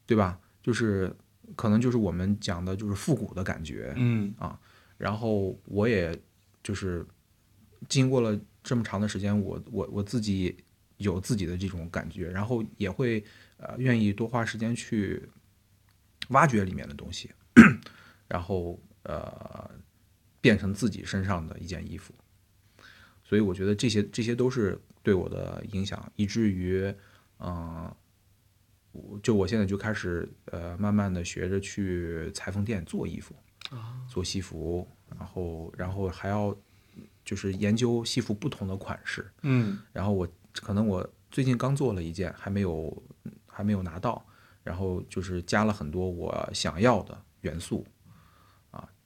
[0.05, 0.39] 对吧？
[0.61, 1.15] 就是
[1.55, 4.59] 可能就是我们讲的就是复古的感觉，嗯啊
[4.97, 6.13] 然后我也
[6.61, 7.05] 就是
[7.87, 10.55] 经过了这么长的时间，我我我自己
[10.97, 13.23] 有自己的这种感觉，然后也会
[13.57, 15.23] 呃愿意多花时间去
[16.29, 17.31] 挖掘里面的东西，
[18.29, 19.69] 然后呃
[20.39, 22.13] 变成自己身上的一件衣服。
[23.25, 26.95] 所以我觉得这些这些都是对我的影响，以至于
[27.39, 27.93] 嗯、
[28.93, 33.35] 我就我现在就开始呃慢慢的学着去裁缝店做衣服。
[34.07, 36.57] 做西服，然后然后还要
[37.23, 43.03] 就是研究西服不同的款式，嗯然后我可能我最近刚做了一件，还没有
[43.45, 44.25] 还没有拿到，
[44.63, 47.98] 然后就是加了很多我想要的元素，啊，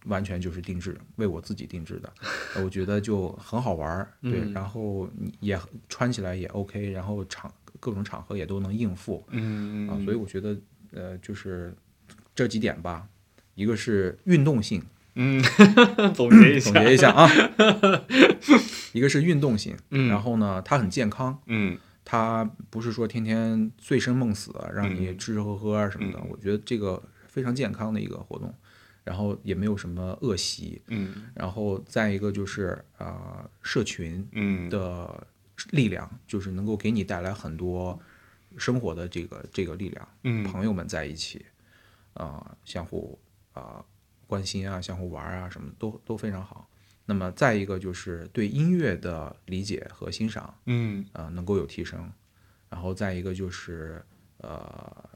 [0.06, 2.14] 完全就是定制，为我自己定制的，
[2.64, 10.58] 我觉得就很好玩儿，对，嗯然后也穿起来也 OK，然后场各种场合也都能应付，嗯啊，所以我觉得
[10.92, 11.74] 呃就是
[12.36, 13.08] 这几点吧，
[13.56, 14.82] 一个是运动性。
[15.16, 15.40] 嗯，
[16.16, 17.30] 总结一下， 总结一下啊，
[18.94, 20.08] 一个是运动性，嗯。
[20.10, 21.78] 然后呢，它很健康，嗯。
[22.06, 26.20] 它不是说天天醉生梦死，让你嗯吃吃喝喝啊什么的。
[26.20, 28.54] 嗯我觉得这个非常健康的一个活动，
[29.04, 30.82] 然后也没有什么恶习。
[30.88, 35.28] 嗯然后再一个就是啊、呃社群嗯的
[35.72, 38.00] 力量，就是能够给你带来很多
[38.58, 40.08] 生活的这个这个力量。
[40.24, 41.46] 嗯朋友们在一起，
[42.14, 43.18] 啊、相互
[43.54, 43.84] 啊、
[44.28, 46.70] 关心啊，相互玩啊，什么都都非常好。
[47.06, 52.10] 那么再一个就是对音乐的理解和欣赏，嗯呃，能够有提升。
[52.70, 54.04] 然后再一个就是
[54.38, 55.10] 呃，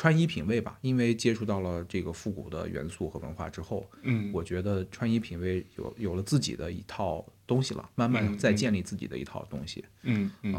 [0.00, 10.54] 穿衣品味吧，因为接触到了这个复古的元素和文化之后，嗯，我觉得穿衣品味有有了自己的一套东西了，慢慢再建立自己的一套东西，嗯嗯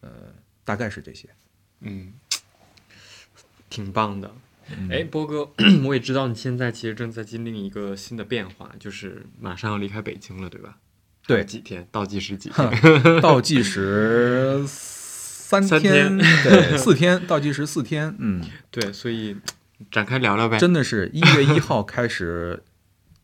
[0.00, 0.10] 呃
[0.64, 1.28] 大概是这些。
[1.80, 2.14] 嗯，
[3.68, 4.34] 挺棒的。
[4.74, 5.52] 嗯哎，波哥，
[5.84, 10.78] 我也知道你现在其实正在经历一个新的变化，就是马上要离开北京了，对吧？
[11.26, 11.86] 对几天？
[11.92, 13.20] 倒计时几天？
[13.20, 14.64] 倒计时
[15.52, 19.36] 三三天 对，四天，倒计时四天，嗯，对，所以
[19.90, 20.56] 展开聊聊呗。
[20.58, 22.62] 真的是一月一号开始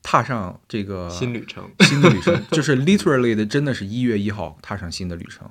[0.03, 1.71] 踏上这个 新旅程。
[1.81, 5.49] 新的旅程，就是 literally 的，真的是一月一号踏上新的旅程。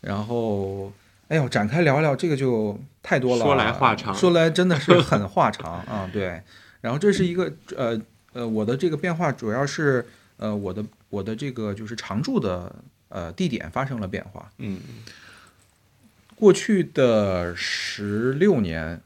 [0.00, 0.92] 然后，
[1.28, 6.10] 哎呦，展开聊聊这个就太多了，说来话长说来真的是很话长啊。
[6.12, 6.42] 对，
[6.80, 7.96] 然后这是一个呃
[8.32, 10.04] 呃，我的这个变化主要是
[10.38, 12.74] 呃我的我的这个就是常住的
[13.10, 14.50] 呃地点发生了变化。
[14.58, 14.80] 嗯
[16.36, 19.00] 过去的十六年，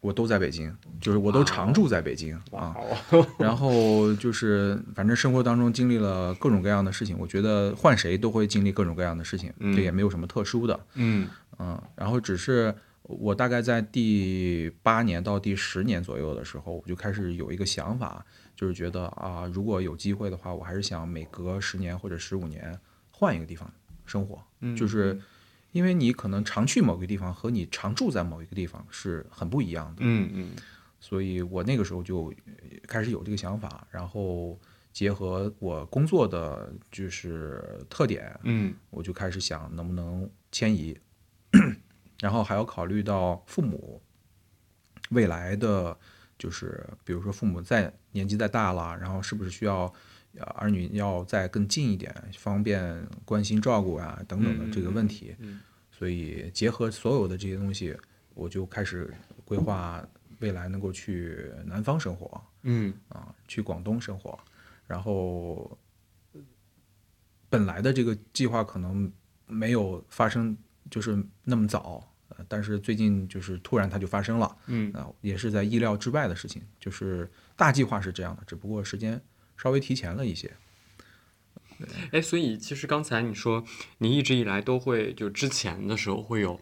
[0.00, 2.76] 我都在北京，就是我都常住在北京啊。
[3.10, 11.28] 哦，然后就是，反正生活当中经历了各种各样的事情，我觉得换谁都会经历各种各样的事情，嗯这也没有什么特殊的，嗯
[11.58, 11.80] 嗯。
[11.96, 22.78] 然后只是我大概在第八年到第十年左右的时候，我就开始有一个想法，就是觉得啊，如果有机会的话，我还是想每隔十年或者十五年
[23.10, 23.68] 换一个地方
[24.06, 25.18] 生活，嗯，就是
[25.78, 30.50] 因为你可能常去某个地方和你常住在某一个地方是很不一样的，嗯嗯。
[30.98, 34.58] 所以我那个时候就呃开始有这个想法，然后
[34.92, 38.74] 结合我工作的就是特点，嗯。
[38.90, 40.98] 我就开始想能不能迁移，
[42.18, 44.02] 然后还要考虑到父母
[45.10, 45.96] 未来的，
[46.36, 49.92] 就是比如说父母再年纪再大了，然后是不是需要呃
[50.44, 55.34] 儿女要再更近一点，方便关心照顾啊等等的这个问题。
[55.38, 55.60] 嗯
[55.90, 57.92] 所以结合所有的这些东西，
[58.34, 59.12] 我就开始
[59.44, 60.00] 规划
[60.38, 64.38] 未来能够去南方生活嗯啊，去广东生活。
[64.86, 65.76] 然后
[66.34, 66.40] 呃
[67.48, 69.12] 本来的这个计划可能
[69.46, 70.56] 没有发生，
[70.88, 76.62] 就是那么早，呃，但是最近就是突然它就发生了嗯啊，也是在意料之外的事情。
[76.78, 79.20] 就是大计划是这样的，只不过时间
[79.58, 80.56] 稍微提前了一些。
[82.10, 83.64] 哎，所以其实刚才你说
[83.98, 86.58] 你一直以来都会，就之前的时候会有，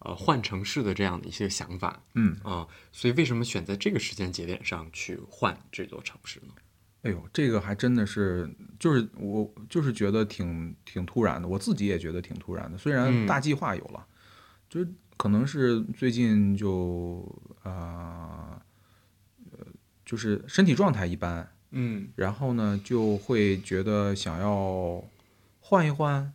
[0.00, 6.52] 呃，换城市的这样的一些想法嗯，啊、所以为什么选在这个时间节点上去换这座城市呢？
[7.02, 12.76] 哎呦，这个还真的是，就是我就是觉得挺挺突然的，我自己也觉得挺突然的。
[12.76, 14.04] 虽然嗯大计划有了，
[14.68, 17.24] 就是可能是最近就
[17.62, 18.60] 啊
[19.52, 19.64] 呃
[20.04, 22.08] 就是身体状态一般，嗯。
[22.16, 25.04] 然后呢就会觉得想要
[25.60, 26.32] 换一换，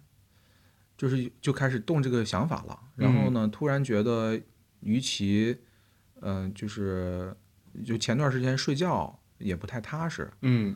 [0.97, 2.79] 就是就开始动这个想法了。
[2.95, 4.39] 然后呢，突然觉得，
[4.81, 5.57] 与其
[6.21, 7.35] 嗯、就是
[7.83, 10.75] 就前段时间睡觉也不太踏实，嗯。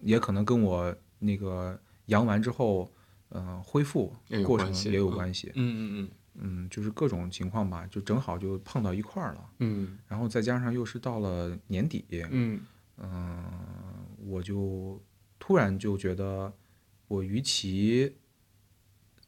[0.00, 2.92] 也可能跟我那个阳完之后，
[3.30, 4.14] 嗯、恢复
[4.46, 5.14] 过程也有嗯。
[5.14, 5.50] 关系。
[5.54, 6.10] 嗯嗯。
[6.40, 9.50] 嗯，就是各种情况吧，就正好就碰到一块儿了。
[9.58, 9.98] 嗯。
[10.06, 12.60] 然后再加上又是到了年底，嗯
[13.00, 15.02] 嗯，我就
[15.38, 16.52] 突然就觉得，
[17.06, 18.16] 我与其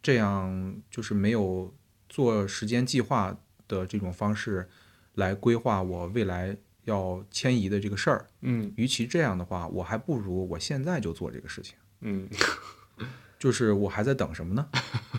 [0.02, 1.74] 这样就是没有
[2.08, 3.36] 做时间计划
[3.68, 4.68] 的这种方式
[5.14, 11.76] 来规划我未来要迁移的这个事儿，嗯与其这样的话，我还不如我现在就做这个事情。
[12.00, 12.28] 嗯
[13.38, 14.68] 就是我还在等什么呢？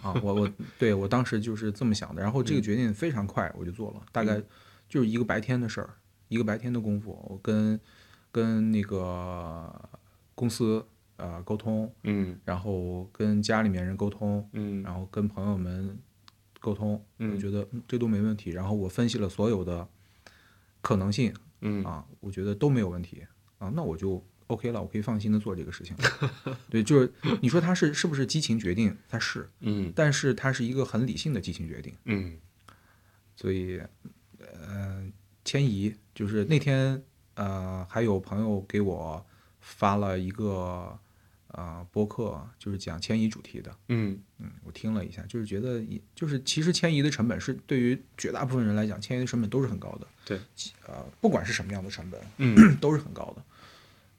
[0.04, 4.40] 啊，我我对我当时就是这么想的，然后这个决定非常快，我就做了，大概
[4.88, 5.90] 就是一个白天的事儿，
[6.28, 7.80] 一个白天的功夫，我跟
[8.32, 9.90] 跟那个
[10.34, 10.86] 公司
[11.18, 12.40] 呃沟通，嗯。
[12.46, 14.82] 然后跟家里面人沟通，嗯。
[14.84, 15.98] 然后跟朋友们
[16.60, 19.88] 沟通，嗯我觉得嗯这都没问题，然后我分析了所有的
[20.82, 21.84] 可能性嗯。
[21.84, 23.26] 啊，我觉得都没有问题。
[23.58, 25.96] 啊，那我就 OK 了，我可以放心的做这个事情。
[26.70, 27.12] 对，就是
[27.42, 28.98] 你说他是是不是激情决定？
[29.08, 29.94] 他是，嗯。
[29.96, 31.94] 但是他是一个很理性的激情决定。
[32.06, 32.40] 嗯。
[33.36, 33.82] 所以，
[34.40, 35.12] 呃，
[35.44, 37.02] 迁移就是那天
[37.42, 39.26] 呃，还有朋友给我
[39.62, 40.96] 发了一个
[41.48, 43.76] 呃播客，就是讲迁移主题的。
[43.88, 50.06] 嗯嗯，我听了一下，就是觉得一就是其实迁移的成本是对于绝大部分人来讲，迁移的成本都是很高的。
[50.24, 50.40] 对，
[50.88, 53.44] 呃，不管是什么样的成本，嗯 都是很高的。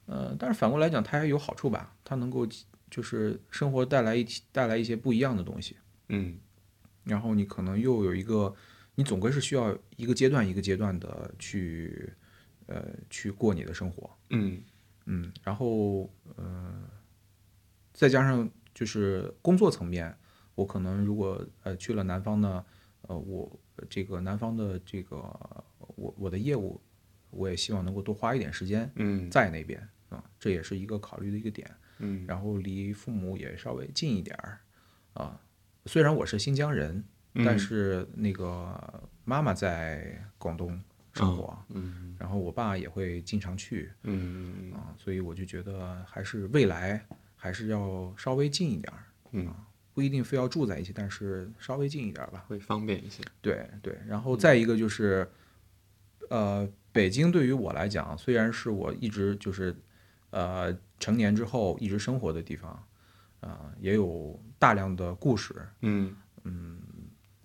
[0.05, 1.95] 呃，但是反过来讲，它还有好处吧？
[2.03, 2.45] 它能够
[2.91, 5.77] 就是生活带来一带来一些不一样的东西，
[6.09, 6.37] 嗯
[7.05, 8.53] 然后你可能又有一个，
[8.95, 12.11] 你总归是需要一个阶段一个阶段的去
[12.73, 14.09] 呃去过你的生活。
[14.29, 14.61] 嗯
[15.05, 16.89] 嗯，然后呃，
[17.93, 20.17] 再加上就是工作层面，
[20.55, 22.65] 我可能如果呃去了南方呢，
[23.01, 23.59] 呃，我
[23.89, 25.17] 这个南方的这个
[25.95, 26.81] 我我的业务，
[27.29, 31.69] 我也希望能够多花一点时间嗯在那边啊，这也是一个考虑的一个点。
[31.99, 34.59] 嗯然后离父母也稍微近一点儿
[35.13, 35.39] 啊。
[35.85, 37.03] 虽然我是新疆人，
[37.35, 40.81] 嗯但是那个妈妈在广东
[41.13, 42.15] 生活，嗯。
[42.19, 47.05] 然后我爸也会经常去嗯啊，所以我就觉得还是未来
[47.35, 49.53] 还是要稍微近一点儿，嗯，
[49.93, 52.45] 不一定非要住在一起，但是稍微近一点儿吧。
[52.47, 53.21] 会方便一些。
[53.41, 55.29] 对对，然后再一个就是，
[56.29, 59.75] 呃，北京对于我来讲，虽然是我一直就是，
[60.29, 62.87] 呃，成年之后一直生活的地方，
[63.41, 66.15] 啊、也有大量的故事，嗯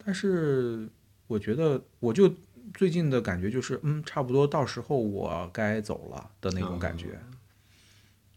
[0.04, 0.88] 但是
[1.26, 2.32] 我觉得我就
[2.74, 7.18] 最近的感觉就是，嗯，差不多到时候我该走了的那种感觉。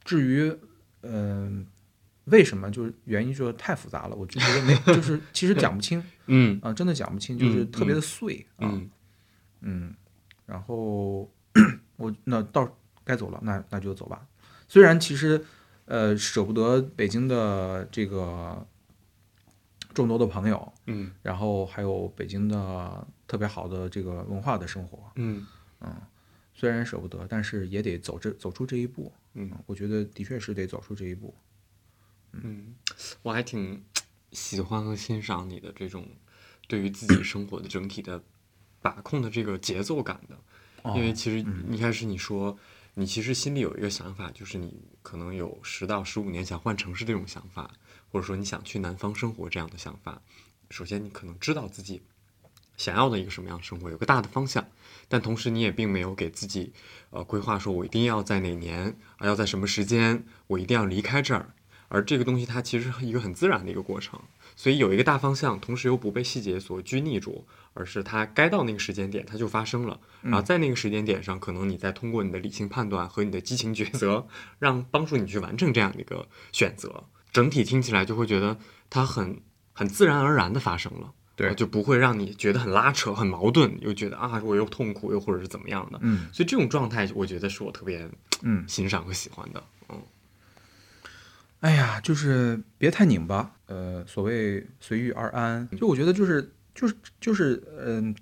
[0.03, 0.51] 至于，
[1.01, 1.65] 嗯、
[2.25, 8.67] 为什么就是原因就是太复杂了，我就觉得没，就是其实讲不清 嗯啊，真的讲不清，就是嗯特别的碎啊。
[8.69, 8.89] 嗯
[9.61, 9.95] 嗯，
[10.45, 11.29] 然后
[11.97, 14.25] 我那到该走了，那那就走吧。
[14.67, 15.43] 虽然其实
[15.86, 18.65] 呃舍不得北京的这个
[19.93, 21.11] 众多的朋友，嗯。
[21.21, 25.45] 然后还有北京的特别好的这个文化的生活，嗯。
[26.53, 29.11] 虽然舍不得，但是也得走这走出这一步。
[29.33, 31.33] 嗯，我觉得的确是得走出这一步。
[32.33, 32.75] 嗯，
[33.23, 33.83] 我还挺
[34.31, 36.05] 喜欢和欣赏你的这种
[36.67, 38.21] 对于自己生活的整体的
[38.79, 40.37] 把控的这个节奏感的，
[40.83, 42.55] 哦因为其实一开始你说
[42.93, 47.71] 你其实心里有一个想法，就是你可能有十到十五年想换城市这种想法，
[48.12, 50.22] 或者说你想去南方生活这样的想法。
[50.70, 52.03] 首先，你可能知道自己
[52.78, 54.68] 想要的一个什么样的生活，有个大的方向，
[55.07, 56.74] 但同时你也并没有给自己
[57.09, 61.53] 呃规划说，我一定要在哪年啊，要在什么时间，我一定要离开这儿。
[61.89, 64.18] 而这个东西它其实是一个很自然的一个过程，
[64.55, 74.26] 所以有一个大方向，同时又不被细节所拘泥住，而是它该到那个时间点它就发生了，然后在那个时间点上，可能你再通过你的理性判断和你的激情抉择，
[74.57, 78.57] 让帮助你去完成这样的一个选择，整体听起来就会觉得
[78.89, 79.41] 它很
[79.73, 81.13] 很自然而然的发生了。
[81.34, 85.97] 对呃就不会让你觉得很拉扯、很矛盾，又觉得啊我又痛苦，又或者是怎么样的。
[86.01, 88.07] 嗯所以这种状态，我觉得是我特别
[88.41, 89.63] 嗯，欣赏和喜欢的。
[89.89, 89.97] 嗯
[91.61, 98.13] 哎呀，就是别太拧巴，呃，所谓随遇而安，就我觉得就是就是就是嗯、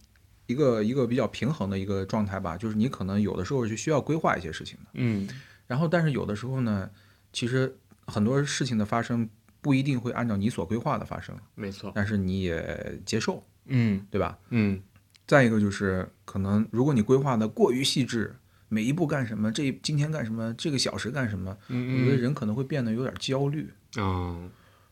[0.46, 2.58] 一个一个比较平衡的一个状态吧。
[2.58, 5.28] 就是你可能有的时候是需要规划一些事情的，嗯
[5.68, 6.90] 然后但是有的时候呢，
[7.32, 7.78] 其实
[8.10, 9.30] 很多事情的发生
[9.62, 11.92] 不一定会按照你所规划的发生，没错。
[11.94, 14.38] 但是你也接受，嗯对吧？
[14.50, 14.82] 嗯
[15.28, 18.36] 再一个就是可能如果你规划的过于细致，
[18.68, 23.70] 每一步干什么，这今天干什么，这个小时干什么，我觉得嗯人可能会变得有点焦虑。
[23.98, 24.50] 嗯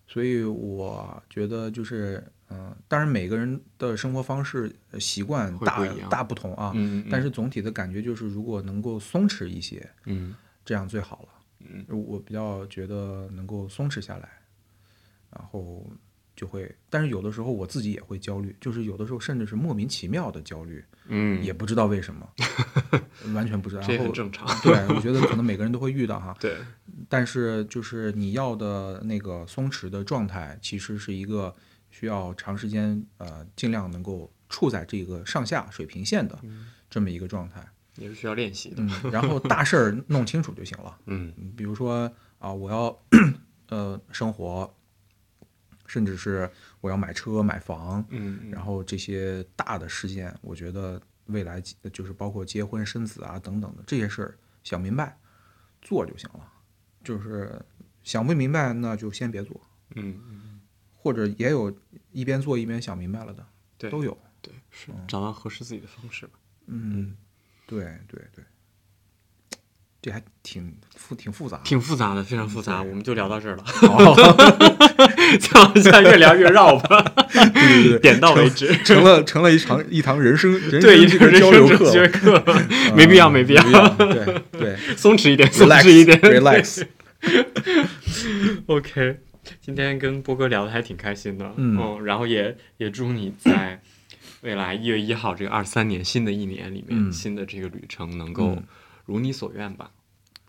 [0.10, 11.30] 所以我觉得就是，嗯、当然每个人的生活方式、呃习惯大不大不同啊，嗯，但是总体的感觉就是，如果能够松弛一些，嗯这样最好了。
[11.60, 14.30] 嗯，我比较觉得能够松弛下来，
[15.32, 15.86] 然后
[16.36, 22.30] 就会，但是有的时候我自己也会焦虑，就是有的时候甚至是莫名其妙的焦虑，嗯，也不知道为什么，
[23.34, 23.82] 完全不知道。
[23.82, 24.48] 然后很正常。
[24.62, 26.36] 对，我觉得可能每个人都会遇到哈。
[26.40, 26.58] 对，
[27.10, 31.56] 但是就是你要的那个松弛的状态，其实是一个
[31.90, 36.40] 需要长时间呃，尽量能够处在这个上下水平线的
[36.90, 37.68] 这么一个状态。
[37.98, 38.78] 也是需要练习的。
[38.78, 40.98] 嗯，然后大事儿弄清楚就行了。
[41.06, 42.98] 嗯嗯比如说啊，我要
[43.70, 44.74] 呃生活，
[45.86, 46.50] 甚至是
[46.82, 55.18] 我要买车买房，嗯，然后这些大的事件，我觉得未来就是包括结婚生子啊等等的这些事儿，想明白
[55.82, 56.54] 做就行了。
[57.04, 57.62] 就是
[58.04, 59.60] 想不明白，那就先别做，
[59.96, 60.60] 嗯嗯，
[60.94, 61.74] 或者也有
[62.12, 63.46] 一边做一边想明白了的，
[63.78, 64.18] 对都有。
[64.42, 66.34] 对，是找到合适自己的方式吧。
[66.66, 67.16] 嗯，
[67.68, 68.44] 对对对，
[70.02, 71.58] 这还挺复挺复杂。
[71.64, 74.16] 挺复杂的，非常复杂，我们就聊到这儿了， 好
[75.40, 78.74] 再往下越聊越绕吧，对对对，点到为止。
[78.84, 82.44] 成了成了一场一堂人生人对，一生这个人交流课生哲学，课，
[82.96, 83.64] 没必要，没必要，
[83.98, 86.86] 对对 松弛一点，松弛一点 relax，relax。
[88.68, 89.20] OK，
[89.60, 93.82] 今天跟波哥聊的还挺开心的，嗯然后也也祝你在
[94.48, 98.64] 未来一月一号这个二三年新的一年里面，嗯新的这个旅程能够嗯
[99.06, 99.92] 如你所愿吧。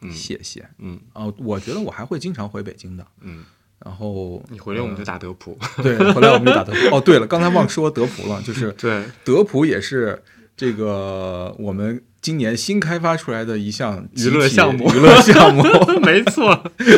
[0.02, 0.68] 嗯谢谢。
[0.78, 3.44] 嗯哦，我觉得我还会经常回北京的，嗯，
[3.84, 5.58] 然后你回来我们就打德普。
[5.82, 6.94] 对，回来我们就打德普。
[6.96, 10.22] 哦，对了，刚才忘说德普了，就是 对，德普也是
[10.58, 15.62] 这个我们今年新开发出来的一项娱乐项目娱乐项目
[16.02, 16.48] 没错，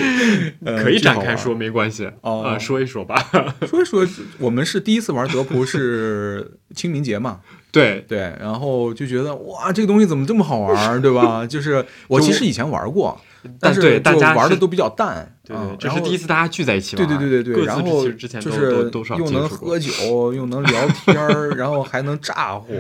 [0.65, 2.11] 呃可以展开说，没关系。
[2.23, 3.15] 哦啊，说一说吧。
[3.69, 4.07] 说一说，
[4.39, 7.41] 我们是第一次玩德扑，是清明节嘛？
[7.71, 11.47] 对，对，然后就觉得哇，这个东西怎么这么好玩，对吧？
[11.47, 17.07] 就是我其实以前玩过，但但是对大家是玩的都比较淡，对对，这是第一次大家聚在一起玩。
[17.07, 22.75] 对对对对对，然后就是又能喝酒，又能聊天儿，然后还能咋呼，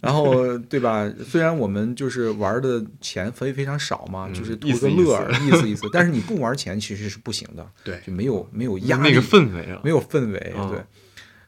[0.00, 1.10] 然后对吧？
[1.24, 5.88] 虽然我们就是玩的钱非非常少嘛，嗯就是图个乐儿，意思意思。
[5.92, 10.80] 但是你不玩钱其实是不行的， 对，就没有没有压力，那个氛围啊，没有氛围，嗯对。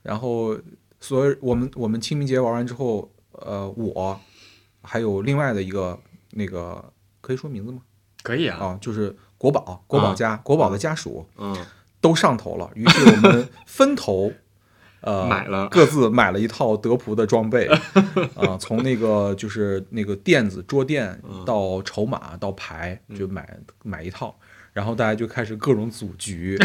[0.02, 0.56] 然后，
[1.00, 4.20] 所以我们我们清明节玩完之后，呃，我
[4.82, 5.98] 还有另外的一个
[6.32, 6.84] 那个
[7.20, 7.78] 可以说名字吗？
[8.22, 8.58] 可以啊。
[8.58, 11.56] 啊，就是国宝，国宝家，国宝的家属嗯，
[12.00, 14.32] 都上头了，于是我们 分头。
[15.00, 15.68] 呃，买了。
[15.68, 17.66] 各自买了一套德普的装备，
[18.36, 21.44] 啊、从那个就是那个垫子、桌垫嗯。
[21.44, 24.38] 到筹码到牌，就买买一套，
[24.72, 26.56] 然后大家就开始各种组局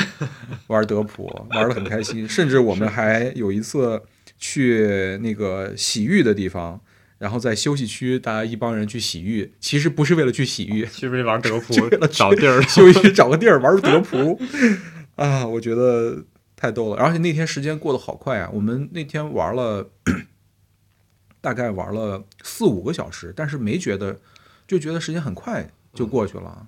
[0.67, 3.99] 玩德普，玩的很开心，甚至我们还有一次
[4.37, 6.79] 去那个洗浴的地方，
[7.17, 12.61] 然后在休息区，大家一帮人去洗浴，其实不是为了去洗浴，去 不是玩德扑为了找地儿？
[12.69, 14.39] 休息区找个地儿玩德扑
[15.15, 16.97] 啊，我觉得太逗了。
[16.97, 19.89] 而且那天时间过得好快啊，我们那天玩了
[21.41, 24.19] 大概玩了四五个小时，但是没觉得，
[24.67, 26.67] 就觉得时间很快就过去了，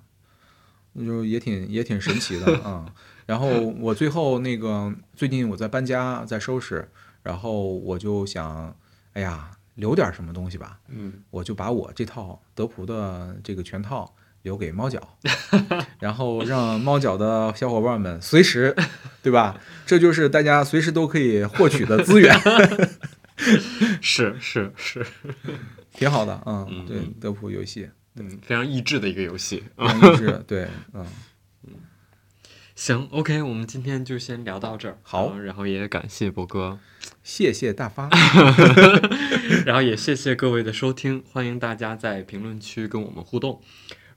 [0.94, 2.92] 那就也挺也挺神奇的啊。
[3.26, 3.48] 然后
[3.78, 6.88] 我最后那个最近我在搬家，在收拾，
[7.22, 8.76] 然后我就想，
[9.12, 10.78] 哎呀，留点什么东西吧。
[10.88, 15.16] 嗯，我就把我这套德普的这个全套留给猫脚，
[15.98, 18.74] 然后让猫脚的小伙伴们随时，
[19.22, 19.58] 对吧？
[19.86, 22.32] 这就是大家随时都可以获取的资源，
[24.00, 25.04] 是是是，
[25.92, 26.40] 挺好的。
[26.46, 29.62] 嗯嗯，对，德普游戏嗯，非常益智的一个游戏。
[29.76, 31.04] 非常益智，对，嗯，
[32.82, 34.96] 行，OK，我们今天就先聊到这儿。
[35.02, 36.78] 好嗯然后也感谢博哥，
[37.22, 38.08] 谢谢大发，
[39.66, 43.60] 然后也谢谢各位的收听，欢迎大家在评论区跟我们互动。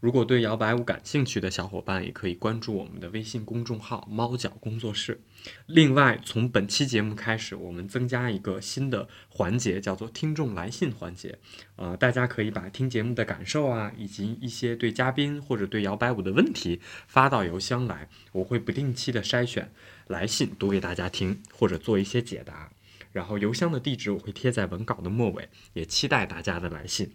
[0.04, 5.22] 如果对摇摆舞感兴趣的小伙伴，也可以关注我们的微信公众号“猫脚工作室”。
[5.66, 11.40] 另外，从本期节目开始，我们增加一个新的环节，叫做“听众来信环节”。
[11.78, 19.72] 呃，大家可以把听节目的感受啊，以及一些对嘉宾或者对摇摆舞的问题发到邮箱来，我会不定期的筛选
[20.08, 22.70] 来信读给大家听，或者做一些解答。
[23.14, 27.12] 然后邮箱的地址我会贴在文稿的末尾，也期待大家的来信。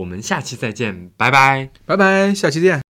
[0.00, 1.68] 我们下期再见，拜拜。
[1.84, 2.89] 拜拜，下期见。